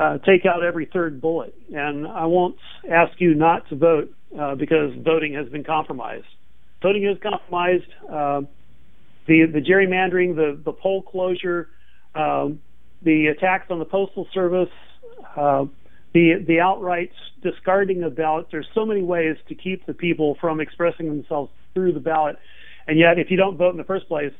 uh, 0.00 0.16
take 0.18 0.46
out 0.46 0.64
every 0.64 0.86
third 0.86 1.20
bullet. 1.20 1.54
And 1.74 2.08
I 2.08 2.24
won't 2.24 2.56
ask 2.90 3.20
you 3.20 3.34
not 3.34 3.68
to 3.68 3.76
vote 3.76 4.14
uh, 4.38 4.54
because 4.54 4.92
voting 5.04 5.34
has 5.34 5.48
been 5.48 5.64
compromised. 5.64 6.26
Voting 6.82 7.04
is 7.04 7.18
compromised. 7.22 7.90
Uh, 8.10 8.42
the 9.26 9.44
the 9.52 9.60
gerrymandering, 9.60 10.34
the 10.34 10.58
the 10.64 10.72
poll 10.72 11.02
closure, 11.02 11.68
um, 12.14 12.60
the 13.02 13.26
attacks 13.26 13.66
on 13.70 13.78
the 13.78 13.84
postal 13.84 14.26
service, 14.32 14.70
uh, 15.36 15.66
the 16.14 16.42
the 16.46 16.60
outright 16.60 17.12
discarding 17.42 18.02
of 18.02 18.16
ballots. 18.16 18.48
There's 18.50 18.68
so 18.74 18.86
many 18.86 19.02
ways 19.02 19.36
to 19.48 19.54
keep 19.54 19.84
the 19.84 19.92
people 19.92 20.38
from 20.40 20.60
expressing 20.60 21.08
themselves 21.08 21.52
through 21.74 21.92
the 21.92 22.00
ballot, 22.00 22.36
and 22.88 22.98
yet 22.98 23.18
if 23.18 23.30
you 23.30 23.36
don't 23.36 23.58
vote 23.58 23.70
in 23.70 23.76
the 23.76 23.84
first 23.84 24.08
place, 24.08 24.32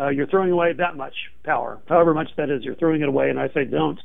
uh, 0.00 0.08
you're 0.08 0.26
throwing 0.26 0.50
away 0.50 0.72
that 0.72 0.96
much 0.96 1.14
power, 1.44 1.78
however 1.88 2.12
much 2.12 2.28
that 2.36 2.50
is. 2.50 2.64
You're 2.64 2.74
throwing 2.74 3.02
it 3.02 3.08
away, 3.08 3.30
and 3.30 3.38
I 3.38 3.48
say 3.54 3.64
don't. 3.64 4.00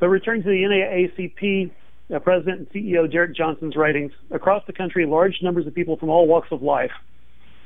But 0.00 0.08
returning 0.08 0.42
to 0.42 0.48
the 0.48 0.62
NAACP, 0.62 1.70
uh, 2.12 2.18
President 2.20 2.60
and 2.60 2.70
CEO 2.70 3.10
Derrick 3.10 3.36
Johnson's 3.36 3.76
writings, 3.76 4.12
across 4.30 4.64
the 4.66 4.72
country, 4.72 5.06
large 5.06 5.36
numbers 5.42 5.66
of 5.66 5.74
people 5.74 5.98
from 5.98 6.08
all 6.08 6.26
walks 6.26 6.48
of 6.50 6.62
life 6.62 6.90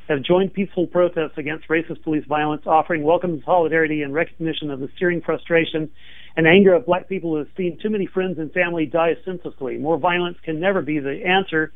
have 0.09 0.23
joined 0.23 0.53
peaceful 0.53 0.87
protests 0.87 1.39
against 1.39 1.69
racist 1.69 2.03
police 2.03 2.25
violence, 2.29 2.63
offering 2.67 3.05
welcome 3.05 3.41
solidarity 3.47 4.03
and 4.03 4.13
recognition 4.13 4.71
of 4.71 4.81
the 4.81 4.89
searing 4.99 5.23
frustration 5.23 5.91
and 6.37 6.47
anger 6.47 6.75
of 6.75 6.85
black 6.85 7.09
people 7.09 7.31
who 7.31 7.37
have 7.37 7.47
seen 7.57 7.79
too 7.81 7.89
many 7.89 8.07
friends 8.07 8.39
and 8.39 8.53
family 8.53 8.85
die 8.85 9.15
senselessly. 9.25 9.79
More 9.79 9.97
violence 9.97 10.37
can 10.45 10.61
never 10.61 10.83
be 10.83 10.99
the 10.99 11.25
answer, 11.25 11.73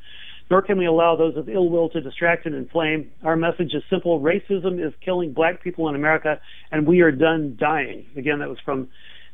nor 0.50 0.60
can 0.60 0.76
we 0.76 0.86
allow 0.86 1.16
those 1.16 1.36
of 1.36 1.48
ill 1.48 1.70
will 1.70 1.88
to 1.90 2.00
distract 2.00 2.46
and 2.46 2.54
inflame. 2.54 3.12
Our 3.22 3.36
message 3.36 3.72
is 3.72 3.82
simple 3.88 4.20
racism 4.20 4.84
is 4.84 4.92
killing 5.04 5.32
black 5.32 5.62
people 5.62 5.88
in 5.88 5.94
America, 5.94 6.40
and 6.72 6.86
we 6.86 7.00
are 7.00 7.12
done 7.12 7.56
dying. 7.58 8.06
Again, 8.16 8.40
that 8.40 8.48
was 8.48 8.58
from 8.64 8.88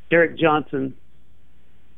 Derek 0.09 0.37
Johnson, 0.37 0.95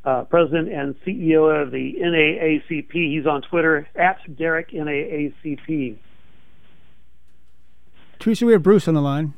uh, 0.08 0.24
president 0.24 0.72
and 0.72 0.94
CEO 1.06 1.62
of 1.62 1.70
the 1.70 1.96
NAACP. 2.00 2.92
He's 2.92 3.26
on 3.26 3.42
Twitter 3.42 3.86
at 3.94 4.18
Derrick 4.36 4.70
NAACP. 4.70 5.98
Teresa, 8.18 8.46
we 8.46 8.52
have 8.52 8.62
Bruce 8.62 8.88
on 8.88 8.94
the 8.94 9.02
line. 9.02 9.34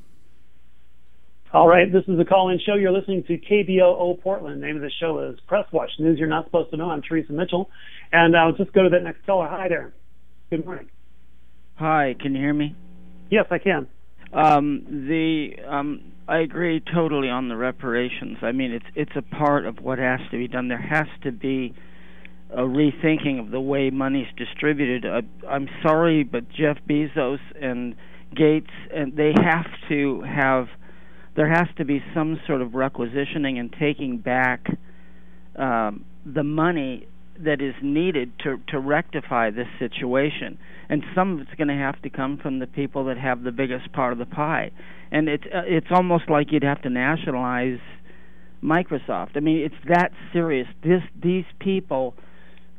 All 1.52 1.66
right, 1.66 1.92
this 1.92 2.04
is 2.06 2.16
the 2.16 2.24
call-in 2.24 2.60
show. 2.64 2.74
You're 2.74 2.92
listening 2.92 3.24
to 3.24 3.36
KBOO 3.36 4.22
Portland. 4.22 4.62
The 4.62 4.66
name 4.66 4.76
of 4.76 4.82
the 4.82 4.92
show 5.00 5.18
is 5.18 5.40
Press 5.48 5.66
Watch 5.72 5.90
News 5.98 6.20
You're 6.20 6.28
Not 6.28 6.44
Supposed 6.44 6.70
to 6.70 6.76
Know. 6.76 6.88
I'm 6.88 7.02
Teresa 7.02 7.32
Mitchell, 7.32 7.68
and 8.12 8.36
I'll 8.36 8.52
just 8.52 8.72
go 8.72 8.84
to 8.84 8.90
that 8.90 9.02
next 9.02 9.26
caller. 9.26 9.48
Hi 9.48 9.66
there. 9.68 9.92
Good 10.50 10.64
morning. 10.64 10.88
Hi, 11.74 12.14
can 12.20 12.36
you 12.36 12.40
hear 12.40 12.54
me? 12.54 12.76
Yes, 13.28 13.46
I 13.50 13.58
can. 13.58 13.88
Um, 14.32 15.06
the 15.08 15.56
um, 15.66 16.12
I 16.30 16.38
agree 16.38 16.80
totally 16.94 17.28
on 17.28 17.48
the 17.48 17.56
reparations. 17.56 18.38
I 18.40 18.52
mean, 18.52 18.70
it's 18.70 18.86
it's 18.94 19.16
a 19.16 19.22
part 19.22 19.66
of 19.66 19.80
what 19.80 19.98
has 19.98 20.20
to 20.30 20.38
be 20.38 20.46
done. 20.46 20.68
There 20.68 20.80
has 20.80 21.08
to 21.24 21.32
be 21.32 21.74
a 22.52 22.62
rethinking 22.62 23.40
of 23.40 23.50
the 23.50 23.60
way 23.60 23.90
money's 23.90 24.28
distributed. 24.36 25.04
Uh, 25.04 25.22
I'm 25.48 25.68
sorry, 25.82 26.22
but 26.22 26.48
Jeff 26.48 26.78
Bezos 26.88 27.40
and 27.60 27.96
Gates 28.32 28.70
and 28.94 29.16
they 29.16 29.32
have 29.42 29.66
to 29.88 30.22
have 30.22 30.68
there 31.34 31.48
has 31.48 31.66
to 31.78 31.84
be 31.84 32.00
some 32.14 32.38
sort 32.46 32.62
of 32.62 32.74
requisitioning 32.74 33.58
and 33.58 33.72
taking 33.72 34.18
back 34.18 34.68
um, 35.56 36.04
the 36.24 36.44
money 36.44 37.08
that 37.44 37.60
is 37.60 37.74
needed 37.82 38.32
to 38.44 38.60
to 38.68 38.78
rectify 38.78 39.50
this 39.50 39.68
situation. 39.78 40.58
And 40.88 41.04
some 41.14 41.34
of 41.34 41.40
it's 41.40 41.54
going 41.56 41.68
to 41.68 41.74
have 41.74 42.00
to 42.02 42.10
come 42.10 42.38
from 42.38 42.58
the 42.58 42.66
people 42.66 43.04
that 43.04 43.16
have 43.16 43.42
the 43.42 43.52
biggest 43.52 43.92
part 43.92 44.12
of 44.12 44.18
the 44.18 44.26
pie. 44.26 44.72
And 45.12 45.28
it's 45.28 45.44
uh, 45.44 45.62
it's 45.66 45.86
almost 45.90 46.28
like 46.28 46.48
you'd 46.50 46.64
have 46.64 46.82
to 46.82 46.90
nationalize 46.90 47.78
Microsoft. 48.62 49.36
I 49.36 49.40
mean, 49.40 49.58
it's 49.58 49.88
that 49.88 50.10
serious. 50.32 50.66
This 50.82 51.02
these 51.20 51.44
people 51.60 52.14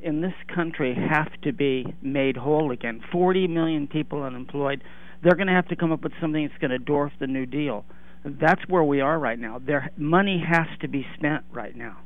in 0.01 0.21
this 0.21 0.33
country 0.53 0.95
have 0.95 1.29
to 1.43 1.53
be 1.53 1.85
made 2.01 2.37
whole 2.37 2.71
again. 2.71 3.01
40 3.11 3.47
million 3.47 3.87
people 3.87 4.23
unemployed. 4.23 4.83
They're 5.23 5.35
going 5.35 5.47
to 5.47 5.53
have 5.53 5.67
to 5.67 5.75
come 5.75 5.91
up 5.91 6.03
with 6.03 6.13
something 6.19 6.47
that's 6.47 6.59
going 6.59 6.71
to 6.71 6.83
dwarf 6.83 7.11
the 7.19 7.27
New 7.27 7.45
Deal. 7.45 7.85
That's 8.25 8.61
where 8.67 8.83
we 8.83 9.01
are 9.01 9.17
right 9.17 9.37
now. 9.37 9.59
Their 9.59 9.91
money 9.97 10.43
has 10.47 10.67
to 10.81 10.87
be 10.87 11.05
spent 11.15 11.43
right 11.51 11.75
now. 11.75 11.97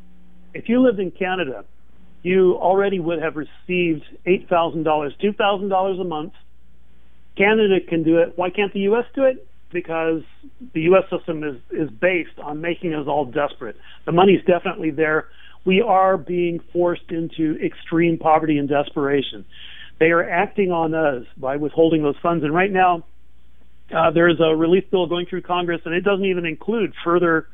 If 0.54 0.70
you 0.70 0.82
lived 0.82 1.00
in 1.00 1.12
Canada, 1.12 1.66
you 2.26 2.56
already 2.56 3.00
would 3.00 3.22
have 3.22 3.36
received 3.36 4.04
$8,000, 4.26 4.84
$2,000 4.84 6.02
a 6.02 6.04
month. 6.04 6.34
Canada 7.38 7.76
can 7.88 8.02
do 8.02 8.18
it. 8.18 8.34
Why 8.36 8.50
can't 8.50 8.74
the 8.74 8.80
U.S. 8.80 9.06
do 9.14 9.26
it? 9.26 9.48
Because 9.72 10.24
the 10.74 10.82
U.S. 10.82 11.04
system 11.16 11.44
is, 11.44 11.58
is 11.70 11.92
based 11.92 12.40
on 12.42 12.62
making 12.62 12.96
us 12.96 13.06
all 13.08 13.26
desperate. 13.26 13.76
The 14.08 14.12
money's 14.12 14.44
definitely 14.44 14.90
there. 14.90 15.28
We 15.66 15.82
are 15.82 16.18
being 16.18 16.62
forced 16.74 17.12
into 17.12 17.60
extreme 17.64 18.18
poverty 18.18 18.58
and 18.58 18.68
desperation. 18.68 19.46
They 20.00 20.08
are 20.08 20.28
acting 20.28 20.72
on 20.72 20.96
us 20.96 21.26
by 21.38 21.58
withholding 21.58 22.02
those 22.02 22.18
funds. 22.24 22.44
And 22.44 22.56
right 22.56 22.72
now, 22.72 23.04
uh, 23.96 24.10
there's 24.10 24.40
a 24.40 24.56
relief 24.56 24.86
bill 24.90 25.06
going 25.06 25.28
through 25.30 25.44
Congress, 25.44 25.82
and 25.86 25.94
it 25.94 26.04
doesn't 26.04 26.26
even 26.26 26.48
include 26.48 26.94
further 27.04 27.46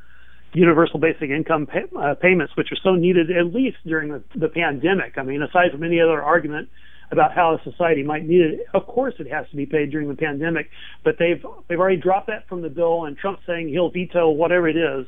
universal 0.54 1.00
basic 1.00 1.30
income 1.30 1.66
pay, 1.66 1.84
uh, 1.98 2.16
payments, 2.16 2.54
which 2.58 2.72
are 2.72 2.78
so 2.84 2.96
needed 2.96 3.32
at 3.32 3.54
least 3.54 3.78
during 3.86 4.10
the, 4.10 4.24
the 4.36 4.50
pandemic. 4.50 5.14
I 5.18 5.24
mean, 5.24 5.42
aside 5.42 5.72
from 5.72 5.84
any 5.84 6.00
other 6.02 6.22
argument 6.22 6.70
about 7.12 7.34
how 7.34 7.56
a 7.56 7.70
society 7.70 8.04
might 8.04 8.26
need 8.26 8.42
it, 8.42 8.60
of 8.74 8.88
course 8.88 9.14
it 9.20 9.28
has 9.32 9.46
to 9.50 9.56
be 9.56 9.66
paid 9.66 9.92
during 9.92 10.08
the 10.08 10.16
pandemic. 10.16 10.70
But 11.04 11.16
they've 11.20 11.44
they've 11.68 11.80
already 11.80 11.98
dropped 11.98 12.28
that 12.28 12.48
from 12.48 12.62
the 12.62 12.70
bill, 12.70 13.06
and 13.06 13.18
Trump's 13.18 13.44
saying 13.46 13.70
he'll 13.70 13.92
veto 13.92 14.30
whatever 14.30 14.68
it 14.68 14.78
is. 14.78 15.08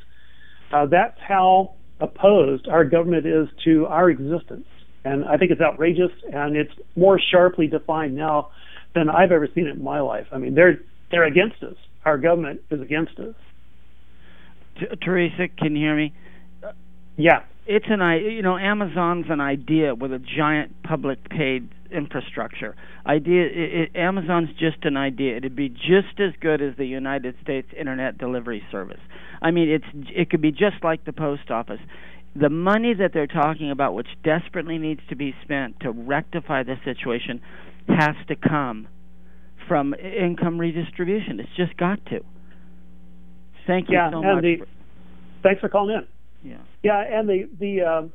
Uh, 0.71 0.85
that's 0.87 1.19
how 1.25 1.75
opposed 1.99 2.67
our 2.67 2.83
government 2.83 3.25
is 3.25 3.47
to 3.63 3.85
our 3.85 4.09
existence, 4.09 4.65
and 5.05 5.23
I 5.25 5.37
think 5.37 5.51
it's 5.51 5.61
outrageous, 5.61 6.11
and 6.31 6.55
it's 6.55 6.73
more 6.95 7.19
sharply 7.31 7.67
defined 7.67 8.15
now 8.15 8.49
than 8.95 9.09
I've 9.09 9.31
ever 9.31 9.47
seen 9.53 9.67
it 9.67 9.75
in 9.75 9.83
my 9.83 9.99
life. 9.99 10.27
I 10.31 10.37
mean, 10.37 10.55
they're 10.55 10.79
they're 11.11 11.25
against 11.25 11.61
us. 11.63 11.75
Our 12.05 12.17
government 12.17 12.61
is 12.71 12.81
against 12.81 13.19
us. 13.19 13.35
T- 14.79 14.85
Teresa, 15.01 15.47
can 15.57 15.75
you 15.75 15.85
hear 15.85 15.95
me? 15.95 16.13
Yeah. 17.17 17.43
It's 17.65 17.85
an 17.87 18.01
i 18.01 18.17
you 18.17 18.41
know 18.41 18.57
Amazon's 18.57 19.27
an 19.29 19.39
idea 19.39 19.95
with 19.95 20.11
a 20.11 20.19
giant 20.19 20.83
public 20.83 21.29
paid 21.29 21.69
infrastructure. 21.91 22.75
Idea 23.05 23.45
it, 23.45 23.91
it, 23.95 23.95
Amazon's 23.95 24.49
just 24.59 24.83
an 24.83 24.97
idea. 24.97 25.37
It'd 25.37 25.55
be 25.55 25.69
just 25.69 26.19
as 26.19 26.33
good 26.41 26.61
as 26.61 26.75
the 26.77 26.85
United 26.85 27.35
States 27.41 27.69
Internet 27.77 28.17
Delivery 28.17 28.63
Service. 28.69 28.99
I 29.41 29.51
mean, 29.51 29.69
it's 29.69 30.09
it 30.13 30.29
could 30.29 30.41
be 30.41 30.51
just 30.51 30.83
like 30.83 31.05
the 31.05 31.13
post 31.13 31.51
office. 31.51 31.79
The 32.35 32.49
money 32.49 32.93
that 32.95 33.11
they're 33.13 33.27
talking 33.27 33.69
about, 33.71 33.93
which 33.93 34.07
desperately 34.23 34.77
needs 34.77 35.01
to 35.09 35.15
be 35.15 35.35
spent 35.43 35.79
to 35.81 35.91
rectify 35.91 36.63
the 36.63 36.75
situation, 36.83 37.39
has 37.87 38.15
to 38.27 38.35
come 38.35 38.87
from 39.67 39.93
income 39.93 40.59
redistribution. 40.59 41.39
It's 41.39 41.55
just 41.55 41.77
got 41.77 42.03
to. 42.07 42.21
Thank 43.67 43.89
you 43.89 43.95
yeah, 43.95 44.11
so 44.11 44.21
and 44.21 44.35
much. 44.35 44.43
The, 44.43 44.55
for, 44.57 44.67
thanks 45.43 45.61
for 45.61 45.69
calling 45.69 45.95
in. 45.95 46.51
Yeah. 46.51 46.57
Yeah, 46.83 47.01
and 47.01 47.29
the 47.29 47.49
the 47.59 47.81
uh, 47.81 48.07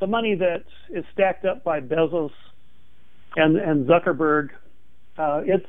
the 0.00 0.06
money 0.06 0.36
that 0.36 0.64
is 0.90 1.04
stacked 1.12 1.44
up 1.44 1.64
by 1.64 1.80
Bezos 1.80 2.30
and 3.34 3.56
and 3.56 3.88
Zuckerberg, 3.88 4.50
uh, 5.18 5.40
it's 5.44 5.66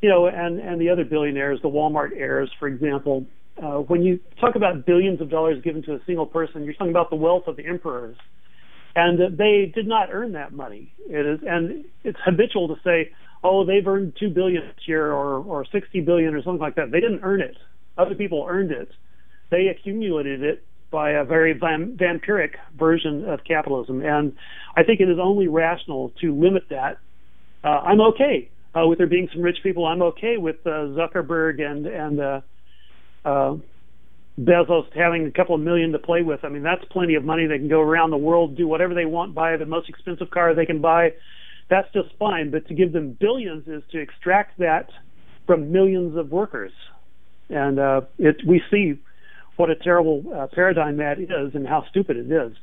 you 0.00 0.08
know, 0.08 0.26
and 0.26 0.58
and 0.58 0.80
the 0.80 0.90
other 0.90 1.04
billionaires, 1.04 1.60
the 1.62 1.68
Walmart 1.68 2.10
heirs, 2.16 2.50
for 2.58 2.68
example. 2.68 3.26
Uh, 3.62 3.78
when 3.78 4.02
you 4.02 4.20
talk 4.38 4.54
about 4.54 4.84
billions 4.84 5.20
of 5.20 5.30
dollars 5.30 5.62
given 5.64 5.82
to 5.82 5.94
a 5.94 5.98
single 6.06 6.26
person, 6.26 6.64
you're 6.64 6.74
talking 6.74 6.90
about 6.90 7.08
the 7.08 7.16
wealth 7.16 7.44
of 7.46 7.56
the 7.56 7.66
emperors, 7.66 8.16
and 8.94 9.20
uh, 9.20 9.24
they 9.30 9.72
did 9.74 9.86
not 9.86 10.08
earn 10.12 10.32
that 10.32 10.52
money. 10.52 10.92
It 11.08 11.26
is, 11.26 11.40
and 11.46 11.84
it's 12.04 12.18
habitual 12.24 12.68
to 12.68 12.74
say, 12.84 13.10
"Oh, 13.42 13.64
they've 13.64 13.86
earned 13.86 14.14
two 14.20 14.28
billion 14.28 14.62
this 14.62 14.86
year, 14.86 15.12
or 15.12 15.38
or 15.38 15.64
sixty 15.72 16.00
billion, 16.00 16.34
or 16.34 16.42
something 16.42 16.60
like 16.60 16.76
that." 16.76 16.90
They 16.90 17.00
didn't 17.00 17.20
earn 17.22 17.40
it. 17.40 17.56
Other 17.98 18.14
people 18.14 18.46
earned 18.48 18.70
it. 18.70 18.90
They 19.50 19.68
accumulated 19.68 20.42
it 20.42 20.64
by 20.90 21.12
a 21.12 21.24
very 21.24 21.58
vampiric 21.58 22.54
version 22.78 23.28
of 23.28 23.40
capitalism. 23.44 24.02
And 24.04 24.34
I 24.76 24.82
think 24.82 25.00
it 25.00 25.08
is 25.08 25.18
only 25.20 25.48
rational 25.48 26.12
to 26.20 26.34
limit 26.34 26.64
that. 26.70 26.98
Uh, 27.64 27.68
I'm 27.68 28.00
okay 28.00 28.50
uh, 28.74 28.86
with 28.86 28.98
there 28.98 29.06
being 29.06 29.28
some 29.32 29.42
rich 29.42 29.58
people. 29.62 29.86
I'm 29.86 30.02
okay 30.02 30.36
with 30.36 30.56
uh, 30.64 30.94
Zuckerberg 30.96 31.60
and 31.60 31.86
and 31.86 32.20
uh, 32.20 32.40
uh, 33.24 33.56
Bezos 34.38 34.86
having 34.94 35.26
a 35.26 35.30
couple 35.30 35.54
of 35.54 35.60
million 35.60 35.92
to 35.92 35.98
play 35.98 36.22
with. 36.22 36.44
I 36.44 36.48
mean, 36.48 36.62
that's 36.62 36.84
plenty 36.90 37.14
of 37.14 37.24
money. 37.24 37.46
They 37.46 37.58
can 37.58 37.68
go 37.68 37.80
around 37.80 38.10
the 38.10 38.16
world, 38.18 38.56
do 38.56 38.68
whatever 38.68 38.94
they 38.94 39.06
want, 39.06 39.34
buy 39.34 39.56
the 39.56 39.66
most 39.66 39.88
expensive 39.88 40.30
car 40.30 40.54
they 40.54 40.66
can 40.66 40.80
buy. 40.80 41.14
That's 41.68 41.90
just 41.92 42.10
fine. 42.18 42.50
But 42.50 42.68
to 42.68 42.74
give 42.74 42.92
them 42.92 43.16
billions 43.18 43.66
is 43.66 43.82
to 43.92 43.98
extract 43.98 44.58
that 44.58 44.90
from 45.46 45.72
millions 45.72 46.16
of 46.16 46.30
workers 46.30 46.72
and 47.48 47.78
uh, 47.78 48.00
it 48.18 48.36
we 48.46 48.62
see 48.70 49.00
what 49.56 49.70
a 49.70 49.76
terrible 49.76 50.22
uh, 50.34 50.46
paradigm 50.52 50.98
that 50.98 51.18
is 51.18 51.54
and 51.54 51.66
how 51.66 51.84
stupid 51.90 52.16
it 52.16 52.30
is. 52.30 52.56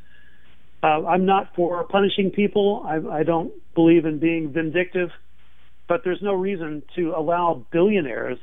Uh, 0.84 1.06
I'm 1.08 1.26
not 1.26 1.56
for 1.56 1.84
punishing 1.86 2.32
people. 2.32 2.84
I, 2.86 3.20
I 3.20 3.24
don't 3.24 3.54
believe 3.74 4.06
in 4.06 4.20
being 4.20 4.52
vindictive, 4.52 5.10
but 5.88 6.02
there's 6.04 6.22
no 6.22 6.34
reason 6.34 6.84
to 6.96 7.14
allow 7.16 7.66
billionaires 7.72 8.38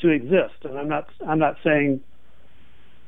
to 0.00 0.08
exist. 0.10 0.64
And 0.64 0.78
I'm 0.78 0.88
not 0.88 1.06
I'm 1.26 1.38
not 1.38 1.56
saying 1.64 2.00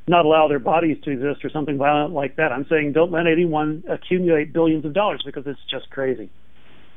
not 0.08 0.24
allow 0.24 0.48
their 0.48 0.58
bodies 0.58 0.96
to 1.04 1.11
exist 1.11 1.44
or 1.44 1.50
something 1.50 1.78
violent 1.78 2.12
like 2.12 2.37
that. 2.37 2.50
I'm 2.50 2.66
saying 2.68 2.92
don't 2.92 3.12
let 3.12 3.26
anyone 3.26 3.85
accumulate 3.88 4.52
billions 4.52 4.85
of 4.85 4.94
dollars 4.94 5.22
because 5.24 5.44
it's 5.46 5.61
just 5.70 5.90
crazy. 5.90 6.30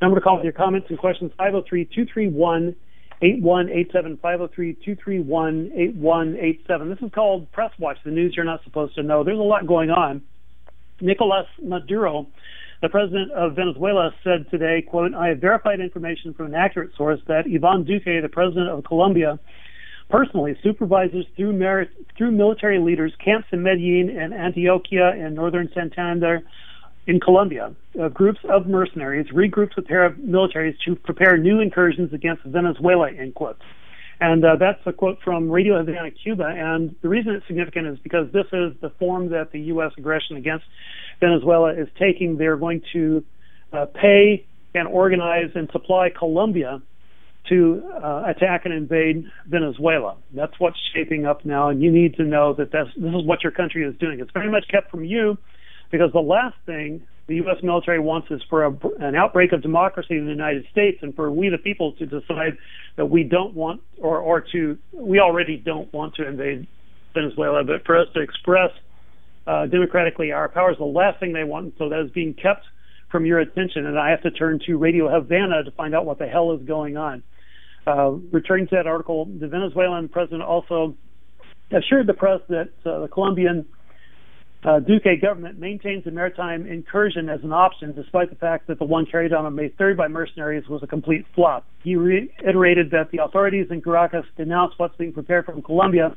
Number 0.01 0.19
to 0.19 0.23
call 0.23 0.35
with 0.35 0.43
your 0.43 0.53
comments 0.53 0.88
and 0.89 0.97
questions 0.97 1.31
503 1.38 1.85
231 1.85 2.75
8187 3.21 4.17
503 4.21 4.73
231 4.73 5.71
8187. 5.73 6.89
This 6.89 6.99
is 7.01 7.12
called 7.13 7.51
Press 7.51 7.71
Watch, 7.80 7.97
the 8.04 8.12
news 8.12 8.34
you're 8.36 8.45
not 8.45 8.63
supposed 8.63 8.95
to 8.95 9.04
know. 9.04 9.23
There's 9.23 9.39
a 9.39 9.41
lot 9.41 9.67
going 9.67 9.89
on. 9.89 10.21
Nicolas 11.01 11.47
Maduro, 11.62 12.28
the 12.82 12.89
president 12.89 13.32
of 13.32 13.56
Venezuela, 13.56 14.12
said 14.23 14.49
today, 14.49 14.82
quote, 14.82 15.13
I 15.13 15.30
have 15.30 15.39
verified 15.39 15.80
information 15.80 16.34
from 16.34 16.47
an 16.47 16.56
accurate 16.56 16.91
source 16.97 17.19
that 17.28 17.45
Ivan 17.45 17.84
Duque, 17.86 18.21
the 18.21 18.30
president 18.32 18.69
of 18.69 18.84
Colombia, 18.84 19.39
personally 20.10 20.56
supervises 20.63 21.25
through, 21.36 21.54
merit, 21.54 21.89
through 22.17 22.32
military 22.32 22.80
leaders 22.80 23.13
camps 23.23 23.47
in 23.51 23.63
Medellin 23.63 24.10
and 24.10 24.34
Antioquia 24.34 25.13
and 25.13 25.36
northern 25.36 25.69
Santander 25.73 26.43
in 27.07 27.19
Colombia. 27.19 27.75
Uh, 27.99 28.09
groups 28.09 28.39
of 28.49 28.67
mercenaries 28.67 29.27
regroups 29.33 29.75
with 29.75 29.87
paramilitaries 29.87 30.75
to 30.85 30.95
prepare 30.95 31.37
new 31.37 31.59
incursions 31.59 32.13
against 32.13 32.43
Venezuela, 32.43 33.09
in 33.09 33.31
quotes. 33.31 33.61
And 34.19 34.45
uh, 34.45 34.55
that's 34.59 34.79
a 34.85 34.93
quote 34.93 35.19
from 35.23 35.49
Radio 35.49 35.77
Havana, 35.77 36.11
Cuba. 36.11 36.45
And 36.45 36.95
the 37.01 37.09
reason 37.09 37.33
it's 37.33 37.45
significant 37.47 37.87
is 37.87 37.99
because 37.99 38.31
this 38.31 38.45
is 38.53 38.73
the 38.81 38.91
form 38.97 39.29
that 39.31 39.51
the 39.51 39.59
U.S. 39.61 39.91
aggression 39.97 40.37
against 40.37 40.65
Venezuela 41.19 41.73
is 41.73 41.87
taking. 41.99 42.37
They're 42.37 42.57
going 42.57 42.81
to 42.93 43.23
uh, 43.73 43.85
pay 43.87 44.45
and 44.73 44.87
organize 44.87 45.51
and 45.55 45.69
supply 45.71 46.09
Colombia 46.17 46.81
to 47.49 47.83
uh, 48.03 48.23
attack 48.27 48.65
and 48.65 48.73
invade 48.73 49.25
Venezuela. 49.47 50.17
That's 50.33 50.53
what's 50.59 50.77
shaping 50.93 51.25
up 51.25 51.45
now, 51.45 51.69
and 51.69 51.81
you 51.81 51.91
need 51.91 52.15
to 52.15 52.23
know 52.23 52.53
that 52.53 52.71
this 52.71 52.87
is 52.95 53.25
what 53.25 53.43
your 53.43 53.51
country 53.51 53.83
is 53.83 53.95
doing. 53.99 54.19
It's 54.19 54.31
very 54.31 54.49
much 54.49 54.65
kept 54.69 54.89
from 54.89 55.03
you 55.03 55.37
because 55.91 56.12
the 56.13 56.19
last 56.19 56.56
thing 56.65 57.06
the 57.28 57.36
U.S. 57.36 57.58
military 57.63 58.00
wants 58.00 58.30
is 58.30 58.41
for 58.50 58.65
a, 58.65 58.71
an 59.00 59.15
outbreak 59.15 59.52
of 59.52 59.62
democracy 59.62 60.15
in 60.15 60.26
the 60.26 60.32
United 60.32 60.65
States 60.71 61.00
and 61.02 61.15
for 61.15 61.32
we 61.32 61.50
the 61.50 61.58
people 61.58 61.93
to 61.93 62.06
decide 62.06 62.58
that 62.98 63.08
we 63.08 63.24
don't 63.24 63.56
want 63.56 63.82
or, 63.98 64.19
or 64.19 64.41
to, 64.52 64.78
we 64.93 65.19
already 65.19 65.58
don't 65.58 65.91
want 65.91 66.15
to 66.15 66.28
invade 66.28 66.67
Venezuela, 67.13 67.63
but 67.63 67.84
for 67.86 67.98
us 67.98 68.08
to 68.13 68.21
express 68.21 68.69
uh, 69.48 69.65
democratically 69.65 70.32
our 70.32 70.50
powers, 70.50 70.78
the 70.78 70.86
last 70.86 71.19
thing 71.19 71.34
they 71.34 71.43
want, 71.43 71.74
so 71.78 71.89
that 71.89 72.00
is 72.00 72.12
being 72.12 72.34
kept 72.34 72.65
from 73.12 73.26
your 73.26 73.39
attention. 73.39 73.86
And 73.86 73.98
I 73.98 74.12
have 74.12 74.21
to 74.24 74.32
turn 74.32 74.60
to 74.67 74.76
Radio 74.76 75.10
Havana 75.10 75.63
to 75.63 75.71
find 75.71 75.95
out 75.95 76.06
what 76.06 76.19
the 76.19 76.28
hell 76.28 76.52
is 76.54 76.62
going 76.65 76.98
on. 76.98 77.24
Uh, 77.88 78.12
returning 78.32 78.67
to 78.67 78.76
that 78.76 78.88
article, 78.88 79.26
the 79.26 79.48
Venezuelan 79.48 80.10
president 80.10 80.43
also 80.43 80.95
assured 81.71 82.08
the 82.08 82.13
press 82.13 82.41
that 82.50 82.69
uh, 82.86 83.00
the 83.00 83.08
Colombian 83.08 83.65
uh, 84.65 84.80
Duque 84.80 85.21
government 85.21 85.60
maintains 85.60 86.04
the 86.06 86.12
maritime 86.12 86.65
incursion 86.65 87.30
as 87.30 87.39
an 87.43 87.54
option, 87.54 87.93
despite 87.93 88.32
the 88.32 88.36
fact 88.36 88.67
that 88.67 88.80
the 88.80 88.86
one 88.86 89.06
carried 89.06 89.32
out 89.32 89.45
on 89.45 89.54
May 89.54 89.69
3rd 89.69 89.97
by 89.97 90.08
mercenaries 90.08 90.67
was 90.67 90.82
a 90.82 90.88
complete 90.88 91.25
flop. 91.36 91.65
He 91.84 91.95
reiterated 91.95 92.89
that 92.91 93.12
the 93.12 93.23
authorities 93.23 93.67
in 93.69 93.82
Caracas 93.82 94.25
denounced 94.38 94.80
what's 94.80 94.95
being 94.95 95.13
prepared 95.13 95.45
from 95.45 95.62
Colombia, 95.62 96.15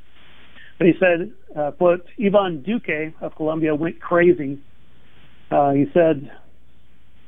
but 0.78 0.86
he 0.86 0.94
said, 0.98 1.32
uh, 1.54 1.72
quote, 1.72 2.06
Ivan 2.18 2.62
Duque 2.62 3.12
of 3.20 3.34
Colombia 3.36 3.74
went 3.74 4.00
crazy. 4.00 4.58
Uh, 5.50 5.72
he 5.72 5.84
said 5.92 6.30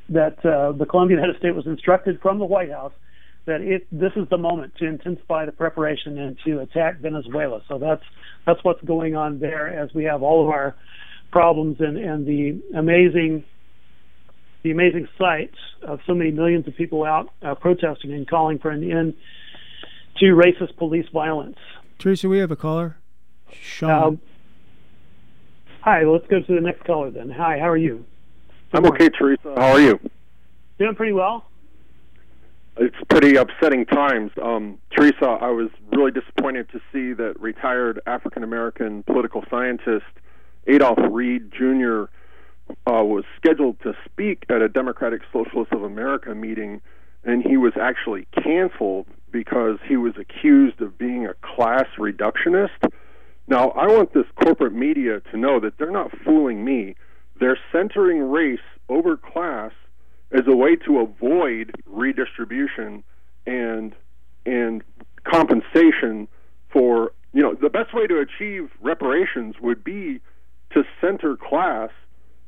that 0.09 0.43
uh, 0.43 0.71
the 0.71 0.85
Colombian 0.89 1.19
head 1.19 1.29
of 1.29 1.37
state 1.37 1.53
was 1.53 1.67
instructed 1.67 2.19
from 2.21 2.39
the 2.39 2.45
White 2.45 2.71
House 2.71 2.93
that 3.45 3.61
it, 3.61 3.87
this 3.91 4.11
is 4.15 4.27
the 4.29 4.37
moment 4.37 4.73
to 4.77 4.85
intensify 4.85 5.45
the 5.45 5.51
preparation 5.51 6.17
and 6.17 6.37
to 6.45 6.59
attack 6.59 6.99
Venezuela. 6.99 7.61
So 7.67 7.77
that's 7.77 8.03
that's 8.45 8.59
what's 8.63 8.81
going 8.83 9.15
on 9.15 9.39
there 9.39 9.67
as 9.67 9.89
we 9.93 10.03
have 10.05 10.21
all 10.21 10.43
of 10.43 10.49
our 10.49 10.75
problems 11.31 11.77
and, 11.79 11.97
and 11.97 12.25
the 12.25 12.61
amazing 12.77 13.43
the 14.63 14.71
amazing 14.71 15.07
sights 15.17 15.57
of 15.81 15.99
so 16.05 16.13
many 16.13 16.29
millions 16.29 16.67
of 16.67 16.75
people 16.75 17.03
out 17.03 17.29
uh, 17.41 17.55
protesting 17.55 18.13
and 18.13 18.29
calling 18.29 18.59
for 18.59 18.69
an 18.69 18.89
end 18.89 19.15
to 20.17 20.25
racist 20.35 20.77
police 20.77 21.07
violence. 21.11 21.57
Teresa, 21.97 22.29
we 22.29 22.37
have 22.37 22.51
a 22.51 22.55
caller. 22.55 22.97
Sean. 23.51 24.03
Um, 24.03 24.19
hi, 25.81 26.03
let's 26.03 26.27
go 26.27 26.41
to 26.41 26.55
the 26.55 26.61
next 26.61 26.83
caller 26.83 27.09
then. 27.09 27.31
Hi, 27.31 27.57
how 27.57 27.69
are 27.69 27.77
you? 27.77 28.05
I'm 28.73 28.85
okay, 28.85 29.09
Teresa. 29.09 29.53
How 29.57 29.71
are 29.71 29.81
you? 29.81 29.99
Doing 30.77 30.95
pretty 30.95 31.13
well. 31.13 31.45
It's 32.77 32.95
pretty 33.09 33.35
upsetting 33.35 33.85
times. 33.85 34.31
Um, 34.41 34.77
Teresa, 34.91 35.25
I 35.25 35.49
was 35.49 35.69
really 35.91 36.11
disappointed 36.11 36.69
to 36.71 36.79
see 36.93 37.13
that 37.13 37.39
retired 37.39 37.99
African 38.07 38.43
American 38.43 39.03
political 39.03 39.43
scientist 39.49 40.05
Adolph 40.67 40.99
Reed 41.11 41.51
Jr. 41.51 42.03
Uh, 42.87 43.03
was 43.03 43.23
scheduled 43.35 43.79
to 43.81 43.93
speak 44.05 44.45
at 44.49 44.61
a 44.61 44.69
Democratic 44.69 45.21
Socialists 45.33 45.73
of 45.73 45.83
America 45.83 46.33
meeting, 46.33 46.81
and 47.23 47.43
he 47.43 47.57
was 47.57 47.73
actually 47.79 48.27
canceled 48.43 49.07
because 49.31 49.77
he 49.87 49.97
was 49.97 50.13
accused 50.17 50.81
of 50.81 50.97
being 50.97 51.25
a 51.25 51.33
class 51.41 51.87
reductionist. 51.97 52.91
Now, 53.47 53.69
I 53.69 53.87
want 53.87 54.13
this 54.13 54.25
corporate 54.41 54.73
media 54.73 55.21
to 55.31 55.37
know 55.37 55.59
that 55.59 55.77
they're 55.77 55.91
not 55.91 56.11
fooling 56.23 56.63
me. 56.63 56.95
They're 57.39 57.59
centering 57.71 58.21
race 58.21 58.59
over 58.87 59.17
class 59.17 59.71
as 60.31 60.41
a 60.47 60.55
way 60.55 60.75
to 60.75 60.99
avoid 60.99 61.75
redistribution 61.85 63.03
and 63.45 63.93
and 64.45 64.83
compensation 65.23 66.27
for 66.71 67.11
you 67.33 67.41
know 67.41 67.53
the 67.53 67.69
best 67.69 67.93
way 67.93 68.07
to 68.07 68.19
achieve 68.19 68.69
reparations 68.81 69.55
would 69.61 69.83
be 69.83 70.19
to 70.73 70.83
center 70.99 71.37
class 71.37 71.89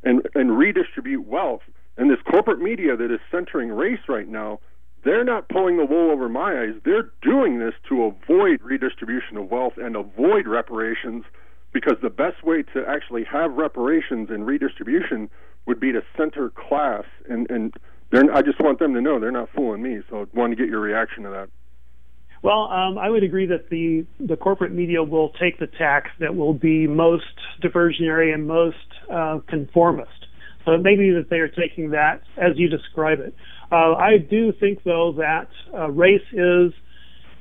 and, 0.04 0.28
and 0.36 0.58
redistribute 0.58 1.26
wealth. 1.28 1.62
And 1.98 2.10
this 2.10 2.20
corporate 2.30 2.60
media 2.60 2.98
that 2.98 3.12
is 3.12 3.20
centering 3.32 3.70
race 3.70 4.00
right 4.08 4.28
now, 4.28 4.60
they're 5.04 5.24
not 5.24 5.50
pulling 5.50 5.78
the 5.78 5.86
wool 5.86 6.12
over 6.12 6.30
my 6.30 6.62
eyes. 6.62 6.76
They're 6.86 7.12
doing 7.22 7.60
this 7.60 7.74
to 7.90 8.04
avoid 8.04 8.62
redistribution 8.62 9.38
of 9.38 9.52
wealth 9.52 9.74
and 9.78 9.96
avoid 9.96 10.48
reparations 10.48 11.26
because 11.74 11.98
the 12.02 12.10
best 12.10 12.44
way 12.44 12.64
to 12.74 12.86
actually 12.88 13.24
have 13.26 13.54
reparations 13.54 14.30
and 14.30 14.46
redistribution 14.46 15.30
would 15.66 15.80
be 15.80 15.92
to 15.92 16.02
center 16.18 16.50
class. 16.50 17.04
And, 17.30 17.50
and 17.50 17.74
I 18.32 18.42
just 18.42 18.60
want 18.62 18.80
them 18.80 18.94
to 18.94 19.02
know 19.02 19.20
they're 19.20 19.32
not 19.32 19.50
fooling 19.56 19.82
me. 19.82 20.02
So 20.10 20.22
I 20.22 20.26
want 20.38 20.52
to 20.52 20.56
get 20.56 20.70
your 20.70 20.80
reaction 20.80 21.24
to 21.24 21.30
that. 21.30 21.50
Well, 22.44 22.64
um, 22.64 22.98
I 22.98 23.10
would 23.10 23.24
agree 23.24 23.48
that 23.48 23.70
the 23.70 24.06
the 24.20 24.36
corporate 24.36 24.74
media 24.74 25.02
will 25.02 25.30
take 25.42 25.60
the 25.60 25.68
tack 25.68 26.10
that 26.20 26.36
will 26.36 26.54
be 26.54 26.88
most 26.88 27.24
diversionary 27.64 28.34
and 28.34 28.46
most 28.46 28.76
uh, 29.12 29.40
conformist. 29.48 30.12
So 30.66 30.74
it 30.74 30.82
may 30.82 30.96
be 30.96 31.12
that 31.12 31.30
they 31.30 31.38
are 31.38 31.48
taking 31.48 31.92
that 31.92 32.22
as 32.38 32.52
you 32.56 32.70
describe 32.70 33.20
it. 33.20 33.34
Uh, 33.72 33.94
I 33.94 34.18
do 34.18 34.52
think, 34.60 34.84
though, 34.84 35.14
that 35.18 35.48
uh, 35.74 35.90
race 35.90 36.22
is 36.34 36.74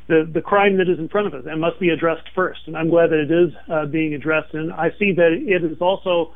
the 0.06 0.30
the 0.32 0.40
crime 0.40 0.78
that 0.78 0.88
is 0.88 1.00
in 1.00 1.08
front 1.08 1.26
of 1.26 1.34
us 1.34 1.46
and 1.50 1.60
must 1.60 1.80
be 1.80 1.88
addressed 1.88 2.28
first. 2.34 2.60
And 2.66 2.76
I'm 2.76 2.88
glad 2.88 3.10
that 3.10 3.26
it 3.28 3.30
is 3.32 3.52
uh, 3.68 3.86
being 3.86 4.14
addressed. 4.14 4.54
And 4.54 4.72
I 4.72 4.90
see 5.00 5.12
that 5.16 5.32
it 5.32 5.64
is 5.64 5.78
also 5.80 6.32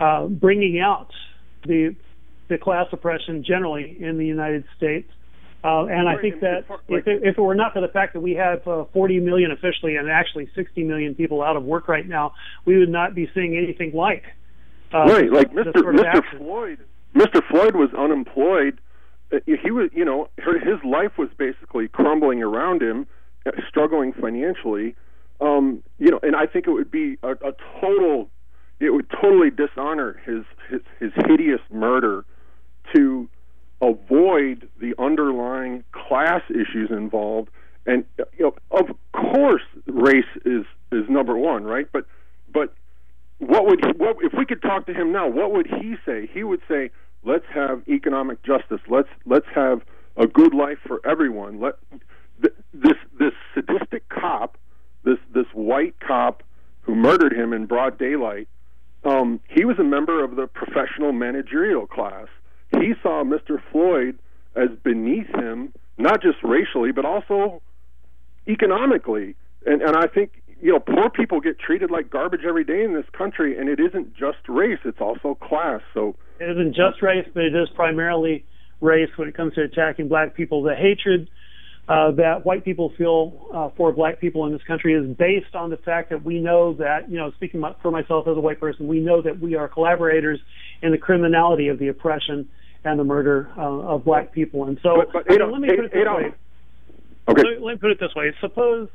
uh, 0.00 0.26
bringing 0.26 0.80
out 0.80 1.08
the 1.66 1.94
the 2.48 2.56
class 2.56 2.86
oppression 2.92 3.44
generally 3.46 3.98
in 4.00 4.16
the 4.16 4.24
United 4.24 4.64
States. 4.78 5.10
Uh, 5.66 5.86
and 5.86 6.08
I 6.08 6.16
think 6.20 6.40
that 6.42 6.64
if 6.86 7.08
it, 7.08 7.22
if 7.24 7.36
it 7.36 7.40
were 7.40 7.56
not 7.56 7.72
for 7.72 7.80
the 7.80 7.88
fact 7.88 8.12
that 8.12 8.20
we 8.20 8.34
have 8.34 8.66
uh, 8.68 8.84
40 8.92 9.18
million 9.18 9.50
officially 9.50 9.96
and 9.96 10.08
actually 10.08 10.48
60 10.54 10.84
million 10.84 11.16
people 11.16 11.42
out 11.42 11.56
of 11.56 11.64
work 11.64 11.88
right 11.88 12.06
now, 12.06 12.34
we 12.64 12.78
would 12.78 12.88
not 12.88 13.16
be 13.16 13.28
seeing 13.34 13.56
anything 13.56 13.92
like 13.92 14.22
uh, 14.94 14.98
right. 14.98 15.32
Like 15.32 15.50
Mr. 15.52 15.72
Mr. 15.72 16.38
Floyd, 16.38 16.78
Mr. 17.16 17.42
Floyd 17.50 17.74
was 17.74 17.90
unemployed. 17.98 18.80
Uh, 19.32 19.38
he 19.44 19.72
was, 19.72 19.90
you 19.92 20.04
know, 20.04 20.28
his 20.36 20.78
life 20.84 21.18
was 21.18 21.30
basically 21.36 21.88
crumbling 21.88 22.44
around 22.44 22.80
him, 22.80 23.08
uh, 23.44 23.50
struggling 23.68 24.12
financially. 24.12 24.94
Um, 25.40 25.82
you 25.98 26.12
know, 26.12 26.20
and 26.22 26.36
I 26.36 26.46
think 26.46 26.68
it 26.68 26.70
would 26.70 26.92
be 26.92 27.18
a, 27.24 27.32
a 27.32 27.52
total, 27.80 28.30
it 28.78 28.90
would 28.90 29.10
totally 29.10 29.50
dishonor 29.50 30.20
his 30.24 30.44
his, 30.70 30.80
his 31.00 31.10
hideous 31.26 31.60
murder 31.72 32.24
to 32.94 33.28
avoid 33.80 34.60
the 34.60 34.65
underlying 34.98 35.84
class 35.92 36.42
issues 36.50 36.90
involved. 36.90 37.50
And 37.86 38.04
you 38.18 38.44
know, 38.44 38.54
of 38.70 38.88
course, 39.12 39.62
race 39.86 40.24
is 40.44 40.64
is 40.92 41.08
number 41.08 41.36
one, 41.36 41.64
right? 41.64 41.86
But 41.92 42.06
but 42.52 42.74
what 43.38 43.66
would 43.66 43.98
what 43.98 44.16
if 44.22 44.32
we 44.36 44.44
could 44.44 44.62
talk 44.62 44.86
to 44.86 44.94
him 44.94 45.12
now? 45.12 45.28
What 45.28 45.52
would 45.52 45.66
he 45.66 45.96
say? 46.04 46.28
He 46.32 46.42
would 46.42 46.60
say, 46.68 46.90
"Let's 47.24 47.46
have 47.54 47.82
economic 47.88 48.42
justice. 48.42 48.80
Let's 48.88 49.08
let's 49.24 49.46
have 49.54 49.82
a 50.16 50.26
good 50.26 50.54
life 50.54 50.78
for 50.86 51.00
everyone. 51.06 51.60
Let 51.60 51.74
this 52.74 52.96
this 53.18 53.32
sadistic 53.54 54.08
cop, 54.08 54.58
this 55.04 55.18
this 55.32 55.46
white 55.52 55.98
cop 56.00 56.42
who 56.82 56.94
murdered 56.94 57.32
him 57.32 57.52
in 57.52 57.66
broad 57.66 57.98
daylight. 57.98 58.48
Um, 59.04 59.38
he 59.48 59.64
was 59.64 59.78
a 59.78 59.84
member 59.84 60.24
of 60.24 60.34
the 60.34 60.48
professional 60.48 61.12
managerial 61.12 61.86
class 61.86 62.26
he 62.80 62.94
saw 63.02 63.22
Mr. 63.24 63.60
Floyd 63.70 64.18
as 64.56 64.70
beneath 64.82 65.28
him, 65.34 65.72
not 65.98 66.22
just 66.22 66.38
racially, 66.42 66.92
but 66.92 67.04
also 67.04 67.62
economically. 68.48 69.36
And, 69.64 69.82
and 69.82 69.96
I 69.96 70.06
think, 70.06 70.42
you 70.60 70.72
know, 70.72 70.80
poor 70.80 71.10
people 71.10 71.40
get 71.40 71.58
treated 71.58 71.90
like 71.90 72.10
garbage 72.10 72.42
every 72.46 72.64
day 72.64 72.82
in 72.82 72.94
this 72.94 73.06
country, 73.16 73.58
and 73.58 73.68
it 73.68 73.78
isn't 73.80 74.14
just 74.14 74.38
race, 74.48 74.78
it's 74.84 75.00
also 75.00 75.34
class. 75.34 75.80
So 75.92 76.16
It 76.40 76.50
isn't 76.50 76.74
just 76.74 77.02
race, 77.02 77.26
but 77.34 77.44
it 77.44 77.54
is 77.54 77.68
primarily 77.74 78.44
race 78.80 79.10
when 79.16 79.28
it 79.28 79.36
comes 79.36 79.54
to 79.54 79.62
attacking 79.62 80.08
black 80.08 80.34
people. 80.34 80.62
The 80.62 80.74
hatred 80.74 81.28
uh, 81.88 82.10
that 82.10 82.44
white 82.44 82.64
people 82.64 82.92
feel 82.98 83.48
uh, 83.54 83.68
for 83.76 83.92
black 83.92 84.20
people 84.20 84.44
in 84.46 84.52
this 84.52 84.62
country 84.66 84.94
is 84.94 85.16
based 85.16 85.54
on 85.54 85.70
the 85.70 85.76
fact 85.76 86.10
that 86.10 86.24
we 86.24 86.40
know 86.40 86.74
that, 86.74 87.08
you 87.08 87.16
know, 87.16 87.30
speaking 87.36 87.62
for 87.80 87.92
myself 87.92 88.26
as 88.26 88.36
a 88.36 88.40
white 88.40 88.58
person, 88.58 88.88
we 88.88 88.98
know 88.98 89.22
that 89.22 89.38
we 89.38 89.54
are 89.54 89.68
collaborators 89.68 90.40
in 90.82 90.90
the 90.90 90.98
criminality 90.98 91.68
of 91.68 91.78
the 91.78 91.86
oppression 91.86 92.48
and 92.86 92.98
the 92.98 93.04
murder 93.04 93.50
uh, 93.58 93.62
of 93.62 94.04
black 94.04 94.32
people. 94.32 94.64
And 94.64 94.78
so, 94.82 94.96
but, 94.96 95.24
but 95.24 95.34
Adolf, 95.34 95.52
let 95.52 95.60
me 95.60 95.68
put 95.68 95.84
it 95.86 95.92
this 95.92 96.06
way. 96.06 96.34
Okay. 97.28 97.42
Let, 97.42 97.62
let 97.62 97.72
me 97.74 97.78
put 97.78 97.90
it 97.90 97.98
this 98.00 98.14
way. 98.14 98.32
Suppose 98.40 98.88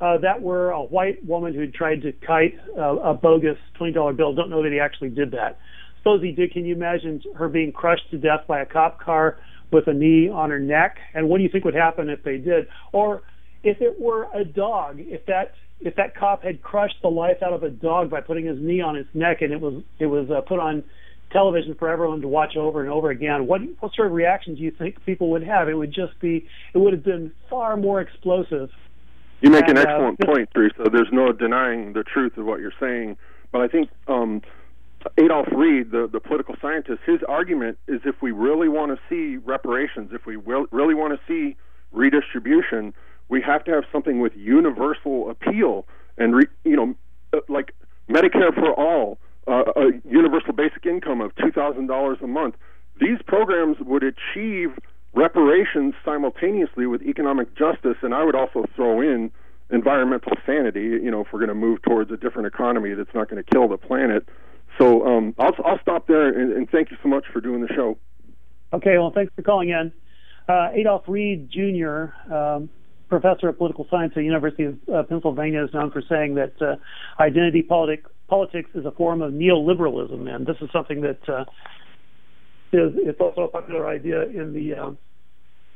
uh, 0.00 0.18
that 0.18 0.42
were 0.42 0.70
a 0.70 0.82
white 0.82 1.24
woman 1.24 1.54
who 1.54 1.70
tried 1.70 2.02
to 2.02 2.12
kite 2.12 2.58
uh, 2.76 2.96
a 2.96 3.14
bogus 3.14 3.56
$20 3.80 4.16
bill. 4.16 4.34
Don't 4.34 4.50
know 4.50 4.62
that 4.62 4.72
he 4.72 4.80
actually 4.80 5.10
did 5.10 5.30
that. 5.30 5.58
Suppose 5.98 6.22
he 6.22 6.32
did. 6.32 6.52
Can 6.52 6.64
you 6.64 6.74
imagine 6.74 7.22
her 7.36 7.48
being 7.48 7.72
crushed 7.72 8.10
to 8.10 8.18
death 8.18 8.40
by 8.46 8.60
a 8.60 8.66
cop 8.66 9.00
car 9.00 9.38
with 9.72 9.86
a 9.86 9.94
knee 9.94 10.28
on 10.28 10.50
her 10.50 10.58
neck? 10.58 10.96
And 11.14 11.28
what 11.28 11.38
do 11.38 11.44
you 11.44 11.48
think 11.48 11.64
would 11.64 11.74
happen 11.74 12.10
if 12.10 12.22
they 12.24 12.38
did? 12.38 12.66
Or 12.92 13.22
if 13.62 13.80
it 13.80 13.98
were 14.00 14.26
a 14.34 14.44
dog, 14.44 14.96
if 14.98 15.24
that 15.26 15.54
if 15.78 15.94
that 15.96 16.16
cop 16.16 16.42
had 16.42 16.62
crushed 16.62 16.96
the 17.02 17.08
life 17.08 17.36
out 17.44 17.52
of 17.52 17.62
a 17.62 17.68
dog 17.68 18.08
by 18.08 18.20
putting 18.20 18.46
his 18.46 18.56
knee 18.58 18.80
on 18.80 18.96
its 18.96 19.10
neck 19.12 19.42
and 19.42 19.52
it 19.52 19.60
was 19.60 19.82
it 19.98 20.06
was 20.06 20.30
uh, 20.30 20.40
put 20.40 20.58
on 20.58 20.82
television 21.32 21.74
for 21.74 21.88
everyone 21.88 22.20
to 22.20 22.28
watch 22.28 22.56
over 22.56 22.80
and 22.80 22.90
over 22.90 23.10
again, 23.10 23.46
what 23.46 23.60
what 23.80 23.94
sort 23.94 24.08
of 24.08 24.14
reactions 24.14 24.58
do 24.58 24.64
you 24.64 24.70
think 24.70 25.04
people 25.04 25.30
would 25.30 25.42
have? 25.42 25.68
It 25.68 25.74
would 25.74 25.92
just 25.92 26.18
be 26.20 26.46
it 26.74 26.78
would 26.78 26.92
have 26.92 27.04
been 27.04 27.32
far 27.50 27.76
more 27.76 28.00
explosive. 28.00 28.70
You 29.40 29.50
make 29.50 29.64
an 29.68 29.76
And, 29.76 29.78
uh, 29.78 29.90
excellent 29.90 30.18
this- 30.18 30.26
point, 30.26 30.48
Teresa. 30.54 30.88
There's 30.90 31.12
no 31.12 31.32
denying 31.32 31.92
the 31.92 32.02
truth 32.02 32.36
of 32.38 32.46
what 32.46 32.60
you're 32.60 32.72
saying, 32.80 33.16
but 33.52 33.60
I 33.60 33.68
think 33.68 33.90
um, 34.08 34.40
Adolph 35.18 35.48
Reed, 35.52 35.90
the, 35.90 36.08
the 36.10 36.20
political 36.20 36.56
scientist, 36.60 37.00
his 37.04 37.20
argument 37.28 37.78
is 37.86 38.00
if 38.04 38.22
we 38.22 38.30
really 38.32 38.68
want 38.68 38.96
to 38.96 39.00
see 39.08 39.36
reparations, 39.36 40.10
if 40.12 40.26
we 40.26 40.36
will, 40.36 40.66
really 40.70 40.94
want 40.94 41.12
to 41.12 41.20
see 41.28 41.56
redistribution, 41.92 42.94
we 43.28 43.42
have 43.42 43.62
to 43.64 43.72
have 43.72 43.84
something 43.92 44.20
with 44.20 44.32
universal 44.36 45.30
appeal 45.30 45.86
and 46.18 46.34
re, 46.34 46.46
you 46.64 46.76
know 46.76 46.94
uh, 47.34 47.40
like 47.48 47.72
Medicare 48.08 48.54
for 48.54 48.72
all, 48.72 49.18
uh, 49.46 49.64
a 49.76 49.90
universal 50.08 50.52
basic 50.52 50.86
income 50.86 51.20
of 51.20 51.34
two 51.36 51.50
thousand 51.52 51.86
dollars 51.86 52.18
a 52.22 52.26
month. 52.26 52.54
These 53.00 53.18
programs 53.26 53.76
would 53.80 54.02
achieve 54.02 54.70
reparations 55.14 55.94
simultaneously 56.04 56.86
with 56.86 57.02
economic 57.02 57.54
justice, 57.56 57.96
and 58.02 58.14
I 58.14 58.24
would 58.24 58.34
also 58.34 58.64
throw 58.74 59.00
in 59.00 59.30
environmental 59.70 60.32
sanity. 60.46 60.82
You 60.82 61.10
know, 61.10 61.20
if 61.22 61.28
we're 61.32 61.40
going 61.40 61.48
to 61.48 61.54
move 61.54 61.82
towards 61.82 62.10
a 62.10 62.16
different 62.16 62.46
economy 62.46 62.94
that's 62.94 63.14
not 63.14 63.28
going 63.28 63.42
to 63.42 63.50
kill 63.50 63.68
the 63.68 63.76
planet. 63.76 64.28
So 64.78 65.06
um, 65.06 65.34
I'll 65.38 65.54
I'll 65.64 65.80
stop 65.80 66.06
there, 66.06 66.28
and, 66.28 66.52
and 66.52 66.70
thank 66.70 66.90
you 66.90 66.96
so 67.02 67.08
much 67.08 67.24
for 67.32 67.40
doing 67.40 67.62
the 67.62 67.72
show. 67.74 67.98
Okay, 68.72 68.98
well, 68.98 69.12
thanks 69.14 69.32
for 69.34 69.42
calling 69.42 69.70
in. 69.70 69.92
Uh, 70.48 70.68
Adolph 70.74 71.04
Reed 71.08 71.50
Jr., 71.50 72.32
um, 72.32 72.68
professor 73.08 73.48
of 73.48 73.58
political 73.58 73.86
science 73.90 74.12
at 74.12 74.16
the 74.16 74.24
University 74.24 74.64
of 74.64 74.78
uh, 74.92 75.02
Pennsylvania, 75.04 75.64
is 75.64 75.72
known 75.72 75.90
for 75.90 76.02
saying 76.08 76.34
that 76.34 76.60
uh, 76.60 76.76
identity 77.20 77.62
politic, 77.62 78.04
politics 78.28 78.70
is 78.74 78.84
a 78.84 78.90
form 78.90 79.22
of 79.22 79.32
neoliberalism, 79.32 80.28
and 80.34 80.46
this 80.46 80.56
is 80.60 80.68
something 80.72 81.00
that 81.02 81.28
uh, 81.28 81.44
is 82.72 82.92
it's 82.96 83.20
also 83.20 83.42
a 83.42 83.48
popular 83.48 83.86
idea 83.86 84.22
in 84.22 84.52
the 84.52 84.74
uh, 84.74 84.90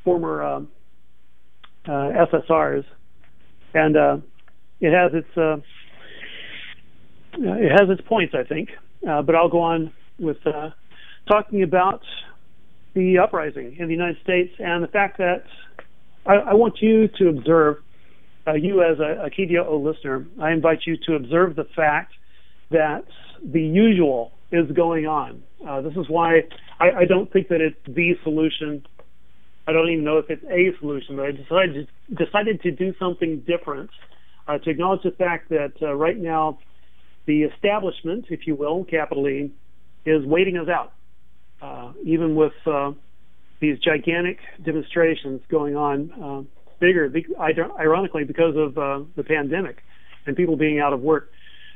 former 0.05 0.43
um, 0.43 0.69
uh, 1.87 2.11
SSRs, 2.33 2.85
and 3.75 3.97
it 4.81 4.93
has 4.93 5.13
its 5.15 5.37
uh, 5.37 5.57
it 7.39 7.71
has 7.71 7.89
its 7.91 8.07
points, 8.07 8.35
I 8.35 8.45
think. 8.45 8.71
Uh, 9.09 9.23
but 9.23 9.35
I'll 9.35 9.49
go 9.49 9.61
on 9.61 9.93
with 10.19 10.39
uh, 10.47 10.71
talking 11.29 11.63
about 11.63 12.03
the 12.95 13.19
uprising 13.19 13.77
in 13.79 13.87
the 13.87 13.95
United 13.95 14.19
States 14.23 14.53
and 14.59 14.83
the 14.83 14.89
fact 14.89 15.19
that 15.19 15.45
I, 16.27 16.35
I 16.35 16.55
want 16.55 16.81
you 16.81 17.09
to 17.19 17.29
observe, 17.29 17.77
uh, 18.47 18.55
you 18.55 18.83
as 18.83 18.99
a, 18.99 19.27
a 19.27 19.31
KBOO 19.31 19.83
listener, 19.83 20.27
I 20.41 20.53
invite 20.53 20.81
you 20.87 20.97
to 21.07 21.15
observe 21.15 21.57
the 21.57 21.65
fact 21.77 22.13
that 22.71 23.05
the 23.45 23.61
usual 23.61 24.33
is 24.53 24.71
going 24.73 25.07
on. 25.07 25.43
Uh, 25.67 25.81
this 25.81 25.93
is 25.93 26.09
why 26.09 26.43
I, 26.79 26.91
I 26.91 27.05
don't 27.05 27.33
think 27.33 27.49
that 27.49 27.61
it's 27.61 27.77
the 27.87 28.15
solution. 28.23 28.85
I 29.67 29.73
don't 29.73 29.89
even 29.91 30.05
know 30.05 30.19
if 30.19 30.31
it's 30.31 30.45
a 30.45 30.79
solution, 30.81 31.17
but 31.17 31.27
I 31.27 31.33
decided 31.33 31.89
decided 32.09 32.63
to 32.63 32.71
do 32.71 32.95
something 32.99 33.45
different 33.47 33.91
uh, 34.49 34.59
to 34.59 34.71
acknowledge 34.71 35.03
the 35.03 35.13
fact 35.13 35.51
that 35.51 35.73
uh, 35.83 35.95
right 35.95 36.19
now 36.19 36.59
the 37.27 37.43
establishment, 37.43 38.27
if 38.31 38.47
you 38.47 38.57
will, 38.57 38.85
capital 38.85 39.29
E, 39.29 39.53
is 40.05 40.25
waiting 40.25 40.57
us 40.57 40.69
out 40.69 40.93
uh, 41.63 41.93
even 42.05 42.35
with 42.35 42.53
uh, 42.67 42.93
these 43.61 43.79
gigantic 43.79 44.39
demonstrations 44.65 45.41
going 45.51 45.77
on, 45.77 46.11
uh, 46.13 46.43
bigger, 46.81 47.13
ironically, 47.79 48.25
because 48.25 48.55
of 48.57 48.75
the 48.75 49.25
pandemic 49.25 49.83
and 50.27 50.37
people 50.37 50.57
being 50.57 50.81
out 50.81 50.93
of 50.93 51.01
work. 51.01 51.31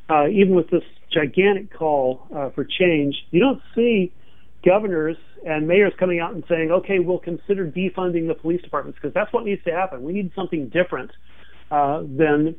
Uh, 0.08 0.28
even 0.28 0.54
with 0.54 0.68
this 0.70 0.82
gigantic 1.12 1.72
call 1.72 2.26
uh, 2.34 2.50
for 2.50 2.64
change, 2.64 3.14
you 3.30 3.40
don't 3.40 3.62
see 3.74 4.12
governors 4.64 5.16
and 5.46 5.66
mayors 5.66 5.92
coming 5.98 6.20
out 6.20 6.34
and 6.34 6.44
saying, 6.48 6.70
"Okay, 6.70 6.98
we'll 6.98 7.18
consider 7.18 7.66
defunding 7.66 8.28
the 8.28 8.34
police 8.34 8.62
departments," 8.62 8.98
because 9.00 9.14
that's 9.14 9.32
what 9.32 9.44
needs 9.44 9.62
to 9.64 9.72
happen. 9.72 10.02
We 10.02 10.12
need 10.12 10.32
something 10.34 10.68
different 10.68 11.10
uh, 11.70 12.00
than 12.00 12.56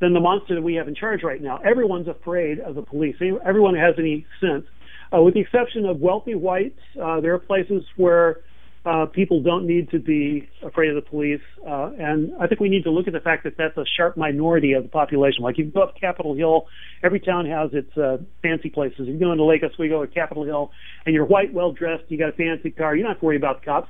than 0.00 0.12
the 0.12 0.20
monster 0.20 0.54
that 0.54 0.62
we 0.62 0.74
have 0.74 0.88
in 0.88 0.94
charge 0.94 1.22
right 1.22 1.40
now. 1.40 1.58
Everyone's 1.58 2.08
afraid 2.08 2.58
of 2.60 2.74
the 2.74 2.82
police. 2.82 3.16
Everyone 3.44 3.74
has 3.74 3.94
any 3.98 4.26
sense 4.40 4.66
uh, 5.12 5.22
with 5.22 5.34
the 5.34 5.40
exception 5.40 5.86
of 5.86 6.00
wealthy 6.00 6.34
whites, 6.34 6.78
uh, 7.00 7.20
there 7.20 7.34
are 7.34 7.38
places 7.38 7.84
where 7.96 8.40
uh, 8.86 9.04
people 9.06 9.42
don't 9.42 9.66
need 9.66 9.90
to 9.90 9.98
be 9.98 10.48
afraid 10.62 10.90
of 10.90 10.94
the 10.94 11.10
police. 11.10 11.40
Uh, 11.66 11.90
and 11.98 12.32
I 12.40 12.46
think 12.46 12.60
we 12.60 12.68
need 12.68 12.84
to 12.84 12.90
look 12.90 13.08
at 13.08 13.12
the 13.12 13.20
fact 13.20 13.42
that 13.42 13.54
that's 13.58 13.76
a 13.76 13.84
sharp 13.96 14.16
minority 14.16 14.74
of 14.74 14.84
the 14.84 14.88
population. 14.88 15.42
Like 15.42 15.58
you 15.58 15.64
go 15.64 15.82
up 15.82 15.94
Capitol 16.00 16.36
Hill, 16.36 16.66
every 17.02 17.18
town 17.18 17.46
has 17.46 17.70
its 17.72 17.96
uh, 17.98 18.18
fancy 18.42 18.70
places. 18.70 19.00
If 19.00 19.08
you 19.08 19.18
go 19.18 19.32
into 19.32 19.44
Lake 19.44 19.62
Oswego 19.64 20.00
or 20.00 20.06
Capitol 20.06 20.44
Hill, 20.44 20.70
and 21.04 21.14
you're 21.14 21.24
white, 21.24 21.52
well 21.52 21.72
dressed, 21.72 22.04
you 22.08 22.16
got 22.16 22.28
a 22.28 22.32
fancy 22.32 22.70
car, 22.70 22.94
you 22.94 23.02
don't 23.02 23.10
have 23.10 23.20
to 23.20 23.26
worry 23.26 23.36
about 23.36 23.64
cops. 23.64 23.88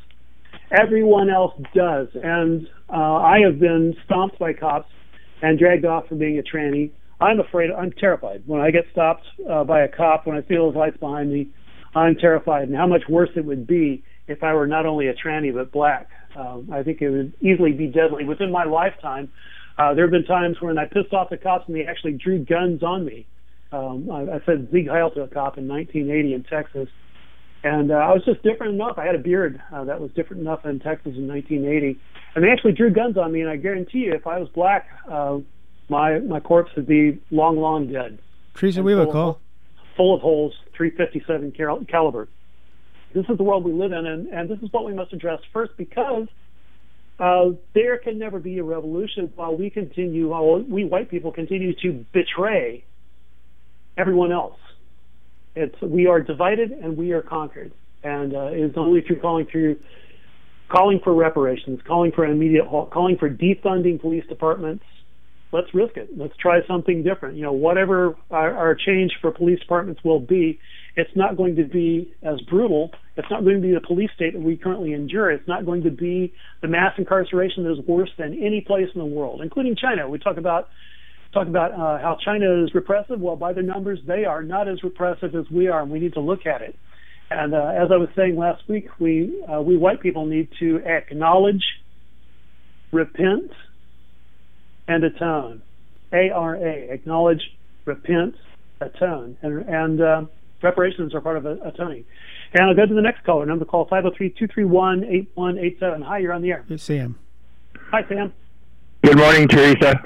Everyone 0.71 1.29
else 1.29 1.53
does. 1.75 2.09
And 2.15 2.67
uh, 2.89 2.97
I 2.97 3.41
have 3.45 3.61
been 3.61 3.95
stomped 4.07 4.39
by 4.39 4.55
cops 4.55 4.89
and 5.43 5.59
dragged 5.59 5.85
off 5.85 6.07
for 6.09 6.15
being 6.15 6.39
a 6.39 6.43
tranny. 6.43 6.91
I'm 7.21 7.39
afraid. 7.39 7.71
I'm 7.71 7.93
terrified 7.93 8.45
when 8.47 8.63
I 8.63 8.71
get 8.71 8.85
stopped 8.93 9.25
uh, 9.51 9.65
by 9.65 9.83
a 9.83 9.89
cop. 9.89 10.27
When 10.27 10.37
I 10.37 10.43
feel 10.43 10.69
his 10.69 10.77
lights 10.77 10.97
behind 10.97 11.31
me, 11.31 11.51
I'm 11.95 12.15
terrified. 12.15 12.69
And 12.69 12.77
how 12.77 12.87
much 12.87 13.03
worse 13.09 13.31
it 13.37 13.45
would 13.45 13.67
be 13.67 14.03
if 14.29 14.43
I 14.43 14.55
were 14.55 14.67
not 14.67 14.87
only 14.87 15.09
a 15.09 15.15
tranny 15.15 15.53
but 15.55 15.73
black. 15.73 16.09
Um, 16.37 16.69
I 16.73 16.83
think 16.83 17.01
it 17.01 17.11
would 17.11 17.33
easily 17.41 17.73
be 17.73 17.87
deadly. 17.87 18.25
Within 18.25 18.51
my 18.51 18.65
lifetime, 18.65 19.31
uh, 19.79 19.95
there 19.95 20.05
have 20.05 20.11
been 20.11 20.25
times 20.25 20.61
when 20.61 20.79
I 20.79 20.85
pissed 20.87 21.13
off 21.13 21.31
the 21.31 21.37
cops 21.37 21.65
and 21.67 21.77
they 21.77 21.85
actually 21.85 22.13
drew 22.13 22.45
guns 22.45 22.83
on 22.83 23.05
me. 23.05 23.27
Um, 23.73 24.11
I, 24.11 24.23
I 24.23 24.41
said 24.47 24.69
Sieg 24.73 24.89
Heil 24.89 25.11
to 25.13 25.23
a 25.23 25.29
cop 25.29 25.59
in 25.59 25.67
1980 25.69 26.35
in 26.35 26.45
Texas, 26.45 26.89
and 27.65 27.91
uh, 27.91 27.95
I 27.95 28.13
was 28.13 28.25
just 28.25 28.43
different 28.43 28.75
enough. 28.75 28.97
I 28.97 29.05
had 29.05 29.15
a 29.15 29.19
beard 29.19 29.61
uh, 29.73 29.85
that 29.85 30.01
was 30.01 30.11
different 30.13 30.43
enough 30.43 30.65
in 30.65 30.79
Texas 30.79 31.15
in 31.17 31.27
1980, 31.27 31.99
and 32.35 32.45
they 32.45 32.51
actually 32.51 32.73
drew 32.73 32.91
guns 32.91 33.17
on 33.17 33.33
me. 33.33 33.41
And 33.41 33.51
I 33.51 33.57
guarantee 33.57 33.99
you, 33.99 34.13
if 34.13 34.27
I 34.27 34.39
was 34.39 34.49
black, 34.51 34.89
uh, 35.11 35.39
my 35.89 36.21
my 36.21 36.41
corpse 36.41 36.71
would 36.77 36.87
be 36.87 37.21
long, 37.31 37.57
long 37.59 37.93
dead. 37.93 38.19
Teresa, 38.55 38.83
we 38.83 38.93
have 38.93 39.09
a 39.09 39.13
call. 39.13 39.41
Full 39.97 40.15
of 40.15 40.21
holes, 40.21 40.55
357 40.77 41.53
cal- 41.53 41.85
caliber. 41.87 42.29
This 43.17 43.25
is 43.31 43.39
the 43.39 43.45
world 43.45 43.65
we 43.65 43.73
live 43.73 43.93
in, 43.93 44.05
and, 44.05 44.27
and 44.27 44.47
this 44.47 44.59
is 44.59 44.71
what 44.73 44.85
we 44.85 44.93
must 44.93 45.15
address 45.15 45.41
first 45.51 45.73
because 45.79 46.29
uh, 47.19 47.53
there 47.75 47.97
can 47.97 48.19
never 48.19 48.39
be 48.39 48.59
a 48.59 48.63
revolution 48.63 49.33
while 49.37 49.57
we 49.57 49.71
continue, 49.71 50.29
while 50.29 50.61
we 50.61 50.85
white 50.85 51.11
people 51.11 51.33
continue 51.33 51.73
to 51.81 52.05
betray 52.13 52.85
everyone 53.97 54.33
else. 54.33 54.59
It's 55.55 55.81
we 55.81 56.07
are 56.07 56.21
divided 56.21 56.73
and 56.73 56.99
we 56.99 57.13
are 57.13 57.23
conquered, 57.23 57.73
and 58.05 58.35
uh, 58.35 58.49
it 58.49 58.61
is 58.61 58.73
only 58.77 59.01
through 59.01 59.21
calling 59.21 59.47
through 59.51 59.79
calling 60.69 61.01
for 61.03 61.15
reparations, 61.15 61.81
calling 61.87 62.13
for 62.13 62.23
an 62.23 62.33
immediate 62.33 62.67
calling 62.69 63.17
for 63.17 63.31
defunding 63.31 63.99
police 63.99 64.25
departments. 64.29 64.85
Let's 65.53 65.73
risk 65.73 65.97
it. 65.97 66.11
Let's 66.19 66.37
try 66.37 66.59
something 66.67 67.03
different. 67.03 67.37
You 67.37 67.45
know, 67.45 67.53
whatever 67.53 68.15
our, 68.31 68.55
our 68.55 68.75
change 68.75 69.13
for 69.23 69.31
police 69.31 69.61
departments 69.61 70.05
will 70.05 70.21
be, 70.21 70.61
it's 70.97 71.15
not 71.15 71.37
going 71.37 71.57
to 71.57 71.65
be 71.65 72.15
as 72.23 72.41
brutal. 72.43 72.91
It's 73.17 73.31
not 73.31 73.45
going 73.45 73.57
to 73.57 73.63
be 73.63 73.75
the 73.75 73.87
police 73.87 74.11
state 74.15 74.33
that 74.33 74.43
we 74.43 74.57
currently 74.57 74.93
endure. 74.93 75.31
It's 75.31 75.47
not 75.47 75.65
going 75.67 75.83
to 75.85 75.91
be 75.91 76.33
the 76.63 76.69
mass 76.69 76.95
incarceration 76.99 77.65
that 77.65 77.73
is 77.73 77.87
worse 77.87 78.11
than 78.19 78.33
any 78.33 78.63
place 78.63 78.89
in 78.95 79.01
the 79.01 79.07
world, 79.07 79.43
including 79.43 79.77
China. 79.77 80.09
We 80.09 80.19
talk 80.19 80.37
about 80.39 80.69
talk 81.33 81.49
about 81.49 81.73
uh, 81.73 81.99
how 82.01 82.17
China 82.25 82.65
is 82.65 82.75
repressive. 82.75 83.21
Well, 83.21 83.37
by 83.37 83.53
their 83.53 83.63
numbers, 83.63 83.99
they 84.07 84.25
are 84.25 84.43
not 84.43 84.69
as 84.69 84.83
repressive 84.83 85.35
as 85.35 85.45
we 85.51 85.69
are, 85.69 85.83
and 85.83 85.91
we 85.91 85.99
need 85.99 86.15
to 86.15 86.21
look 86.21 86.47
at 86.47 86.63
it. 86.63 86.75
And 87.31 87.55
uh, 87.55 87.73
as 87.83 87.91
I 87.93 87.97
was 87.97 88.09
saying 88.17 88.37
last 88.37 88.63
week, 88.69 88.89
we 88.99 89.45
uh, 89.53 89.61
we 89.61 89.77
white 89.77 90.01
people 90.01 90.27
need 90.27 90.49
to 90.61 90.81
acknowledge, 90.87 91.65
repent, 92.93 93.51
and 94.89 95.05
atone. 95.05 95.63
A 96.13 96.31
R 96.31 96.55
A. 96.55 96.91
Acknowledge, 96.91 97.43
repent, 97.85 98.37
atone. 98.81 99.37
And 99.43 99.69
and 99.69 100.01
uh, 100.01 100.23
reparations 100.63 101.15
are 101.15 101.21
part 101.21 101.37
of 101.37 101.47
a, 101.47 101.61
attorney. 101.63 102.05
And 102.55 102.69
I'll 102.69 102.75
go 102.75 102.87
to 102.87 102.95
the 102.95 103.03
next 103.03 103.23
caller. 103.25 103.47
Number 103.47 103.65
to 103.65 103.71
call 103.71 103.87
503-231-8187. 103.89 106.03
Hi, 106.03 106.19
you're 106.19 106.33
on 106.33 106.43
the 106.43 106.51
air. 106.53 106.65
It's 106.69 106.83
Sam. 106.83 107.17
Hi, 107.91 108.05
Sam. 108.09 108.33
Good 109.05 109.19
morning, 109.19 109.47
Teresa. 109.49 110.03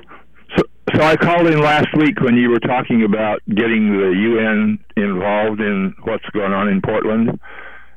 So, 0.57 0.63
so 0.95 1.03
I 1.03 1.17
called 1.17 1.47
in 1.47 1.61
last 1.61 1.89
week 1.97 2.21
when 2.21 2.37
you 2.37 2.51
were 2.51 2.61
talking 2.61 3.05
about 3.05 3.41
getting 3.49 3.97
the 3.97 4.11
UN 4.11 4.79
involved 4.97 5.61
in 5.61 5.95
what's 6.03 6.29
going 6.31 6.53
on 6.53 6.69
in 6.69 6.83
Portland. 6.83 7.39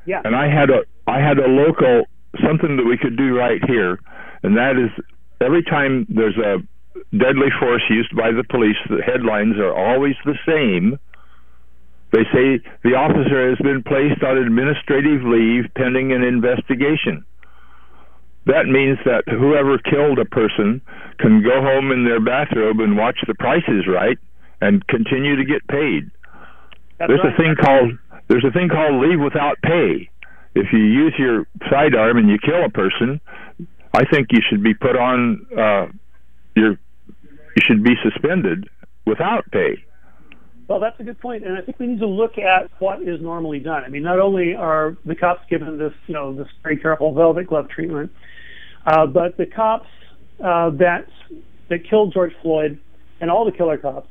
Yeah. 0.06 0.22
And 0.24 0.36
I 0.36 0.48
had 0.48 0.70
a 0.70 0.84
I 1.06 1.20
had 1.20 1.38
a 1.38 1.46
local 1.46 2.04
something 2.42 2.76
that 2.76 2.84
we 2.84 2.96
could 2.96 3.16
do 3.16 3.36
right 3.36 3.62
here, 3.66 4.00
and 4.42 4.56
that 4.56 4.78
is 4.78 4.90
every 5.40 5.62
time 5.62 6.06
there's 6.08 6.36
a 6.38 6.58
deadly 7.16 7.48
force 7.60 7.82
used 7.90 8.14
by 8.16 8.30
the 8.30 8.44
police, 8.44 8.76
the 8.88 9.02
headlines 9.02 9.58
are 9.58 9.74
always 9.74 10.14
the 10.24 10.38
same. 10.46 10.98
They 12.14 12.22
say 12.30 12.62
the 12.84 12.94
officer 12.94 13.50
has 13.50 13.58
been 13.58 13.82
placed 13.82 14.22
on 14.22 14.38
administrative 14.38 15.26
leave 15.26 15.66
pending 15.74 16.12
an 16.12 16.22
investigation. 16.22 17.26
That 18.46 18.70
means 18.70 18.98
that 19.04 19.26
whoever 19.26 19.78
killed 19.82 20.20
a 20.20 20.24
person 20.24 20.80
can 21.18 21.42
go 21.42 21.60
home 21.60 21.90
in 21.90 22.04
their 22.04 22.20
bathrobe 22.20 22.78
and 22.78 22.96
watch 22.96 23.18
the 23.26 23.34
Price 23.34 23.66
Is 23.66 23.88
Right 23.88 24.18
and 24.60 24.86
continue 24.86 25.34
to 25.34 25.44
get 25.44 25.66
paid. 25.66 26.08
That's 26.98 27.10
there's 27.10 27.24
right. 27.24 27.34
a 27.34 27.36
thing 27.36 27.54
called 27.58 27.98
there's 28.28 28.44
a 28.46 28.52
thing 28.52 28.68
called 28.68 29.02
leave 29.02 29.18
without 29.18 29.58
pay. 29.62 30.08
If 30.54 30.72
you 30.72 30.84
use 30.84 31.14
your 31.18 31.48
sidearm 31.68 32.16
and 32.18 32.28
you 32.28 32.38
kill 32.38 32.64
a 32.64 32.70
person, 32.70 33.20
I 33.92 34.04
think 34.04 34.28
you 34.30 34.38
should 34.48 34.62
be 34.62 34.74
put 34.74 34.94
on 34.94 35.46
uh, 35.50 35.86
your 36.54 36.78
you 37.56 37.62
should 37.66 37.82
be 37.82 37.94
suspended 38.04 38.68
without 39.04 39.50
pay. 39.50 39.82
Well, 40.66 40.80
that's 40.80 40.98
a 40.98 41.04
good 41.04 41.20
point, 41.20 41.44
and 41.44 41.58
I 41.58 41.60
think 41.60 41.78
we 41.78 41.86
need 41.86 42.00
to 42.00 42.06
look 42.06 42.38
at 42.38 42.70
what 42.78 43.02
is 43.02 43.20
normally 43.20 43.58
done. 43.58 43.84
I 43.84 43.88
mean, 43.88 44.02
not 44.02 44.18
only 44.18 44.54
are 44.54 44.96
the 45.04 45.14
cops 45.14 45.42
given 45.50 45.76
this, 45.76 45.92
you 46.06 46.14
know, 46.14 46.34
this 46.34 46.48
very 46.62 46.78
careful 46.78 47.12
velvet 47.12 47.48
glove 47.48 47.68
treatment, 47.68 48.10
uh, 48.86 49.06
but 49.06 49.36
the 49.36 49.44
cops 49.44 49.88
uh, 50.42 50.70
that 50.70 51.06
that 51.68 51.88
killed 51.88 52.12
George 52.14 52.32
Floyd 52.42 52.78
and 53.20 53.30
all 53.30 53.44
the 53.44 53.52
killer 53.52 53.76
cops 53.76 54.08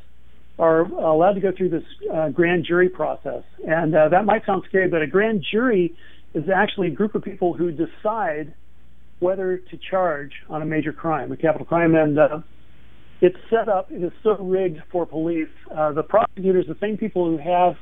are 0.60 0.82
allowed 0.82 1.34
to 1.34 1.40
go 1.40 1.52
through 1.52 1.70
this 1.70 1.84
uh, 2.14 2.30
grand 2.30 2.66
jury 2.66 2.90
process, 2.90 3.44
and 3.68 3.96
uh, 3.96 4.10
that 4.10 4.26
might 4.26 4.46
sound 4.46 4.64
scary, 4.70 4.88
but 4.88 5.02
a 5.02 5.08
grand 5.08 5.44
jury 5.52 5.96
is 6.36 6.44
actually 6.54 6.88
a 6.88 6.92
group 6.92 7.16
of 7.16 7.24
people 7.24 7.54
who 7.54 7.72
decide 7.72 8.54
whether 9.20 9.58
to 9.58 9.78
charge 9.90 10.32
on 10.50 10.62
a 10.62 10.66
major 10.66 10.94
crime, 10.94 11.32
a 11.32 11.38
capital 11.38 11.66
crime, 11.66 11.96
and 11.96 12.20
uh, 12.20 12.40
it's 13.24 13.38
set 13.50 13.70
up. 13.70 13.90
It 13.90 14.04
is 14.04 14.12
so 14.22 14.38
rigged 14.38 14.80
for 14.92 15.06
police. 15.06 15.48
Uh, 15.74 15.94
the 15.94 16.04
prosecutors, 16.04 16.66
the 16.68 16.76
same 16.82 16.98
people 16.98 17.26
who 17.26 17.38
have, 17.38 17.76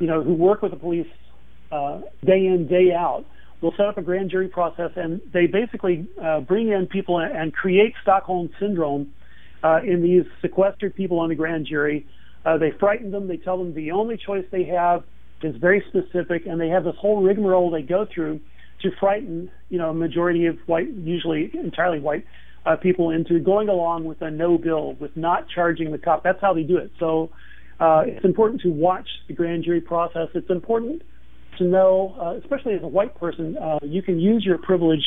you 0.00 0.08
know, 0.08 0.20
who 0.20 0.34
work 0.34 0.62
with 0.62 0.72
the 0.72 0.76
police 0.76 1.06
uh, 1.70 2.00
day 2.26 2.44
in 2.44 2.66
day 2.68 2.92
out, 2.92 3.24
will 3.62 3.72
set 3.76 3.86
up 3.86 3.98
a 3.98 4.02
grand 4.02 4.30
jury 4.30 4.48
process, 4.48 4.90
and 4.96 5.20
they 5.32 5.46
basically 5.46 6.08
uh, 6.20 6.40
bring 6.40 6.68
in 6.70 6.88
people 6.88 7.18
and, 7.18 7.36
and 7.36 7.52
create 7.52 7.94
Stockholm 8.02 8.50
syndrome 8.58 9.12
uh, 9.62 9.78
in 9.86 10.02
these 10.02 10.24
sequestered 10.42 10.94
people 10.96 11.20
on 11.20 11.28
the 11.28 11.36
grand 11.36 11.64
jury. 11.64 12.04
Uh, 12.44 12.58
they 12.58 12.72
frighten 12.80 13.12
them. 13.12 13.28
They 13.28 13.36
tell 13.36 13.58
them 13.58 13.74
the 13.74 13.92
only 13.92 14.16
choice 14.16 14.44
they 14.50 14.64
have 14.64 15.04
is 15.40 15.54
very 15.60 15.84
specific, 15.88 16.46
and 16.46 16.60
they 16.60 16.68
have 16.68 16.82
this 16.82 16.96
whole 17.00 17.22
rigmarole 17.22 17.70
they 17.70 17.82
go 17.82 18.06
through 18.12 18.40
to 18.82 18.90
frighten, 18.98 19.52
you 19.68 19.78
know, 19.78 19.90
a 19.90 19.94
majority 19.94 20.46
of 20.46 20.56
white, 20.66 20.88
usually 20.92 21.52
entirely 21.54 22.00
white 22.00 22.24
uh, 22.66 22.76
people 22.76 23.10
into 23.10 23.38
going 23.40 23.68
along 23.68 24.04
with 24.04 24.20
a 24.22 24.30
no 24.30 24.58
bill, 24.58 24.94
with 24.94 25.16
not 25.16 25.46
charging 25.54 25.92
the 25.92 25.98
cop. 25.98 26.22
That's 26.22 26.40
how 26.40 26.54
they 26.54 26.62
do 26.62 26.76
it. 26.76 26.92
So 26.98 27.30
uh, 27.80 28.02
it's 28.06 28.24
important 28.24 28.62
to 28.62 28.70
watch 28.70 29.08
the 29.28 29.34
grand 29.34 29.64
jury 29.64 29.80
process. 29.80 30.28
It's 30.34 30.50
important 30.50 31.02
to 31.58 31.64
know, 31.64 32.16
uh, 32.20 32.34
especially 32.42 32.74
as 32.74 32.82
a 32.82 32.88
white 32.88 33.18
person, 33.18 33.56
uh, 33.56 33.78
you 33.82 34.02
can 34.02 34.18
use 34.18 34.44
your 34.44 34.58
privilege 34.58 35.04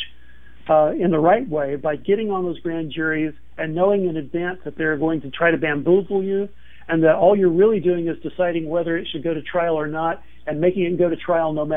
uh, 0.68 0.92
in 0.92 1.10
the 1.10 1.18
right 1.18 1.48
way 1.48 1.76
by 1.76 1.96
getting 1.96 2.30
on 2.30 2.44
those 2.44 2.60
grand 2.60 2.92
juries 2.94 3.34
and 3.58 3.74
knowing 3.74 4.06
in 4.08 4.16
advance 4.16 4.58
that 4.64 4.76
they're 4.76 4.96
going 4.96 5.20
to 5.20 5.30
try 5.30 5.50
to 5.50 5.58
bamboozle 5.58 6.22
you 6.22 6.48
and 6.88 7.02
that 7.02 7.14
all 7.14 7.36
you're 7.36 7.50
really 7.50 7.80
doing 7.80 8.08
is 8.08 8.16
deciding 8.22 8.68
whether 8.68 8.96
it 8.96 9.06
should 9.10 9.22
go 9.22 9.34
to 9.34 9.42
trial 9.42 9.74
or 9.74 9.86
not 9.86 10.22
and 10.46 10.60
making 10.60 10.82
it 10.84 10.98
go 10.98 11.08
to 11.08 11.16
trial 11.16 11.52
no 11.52 11.64
matter 11.64 11.70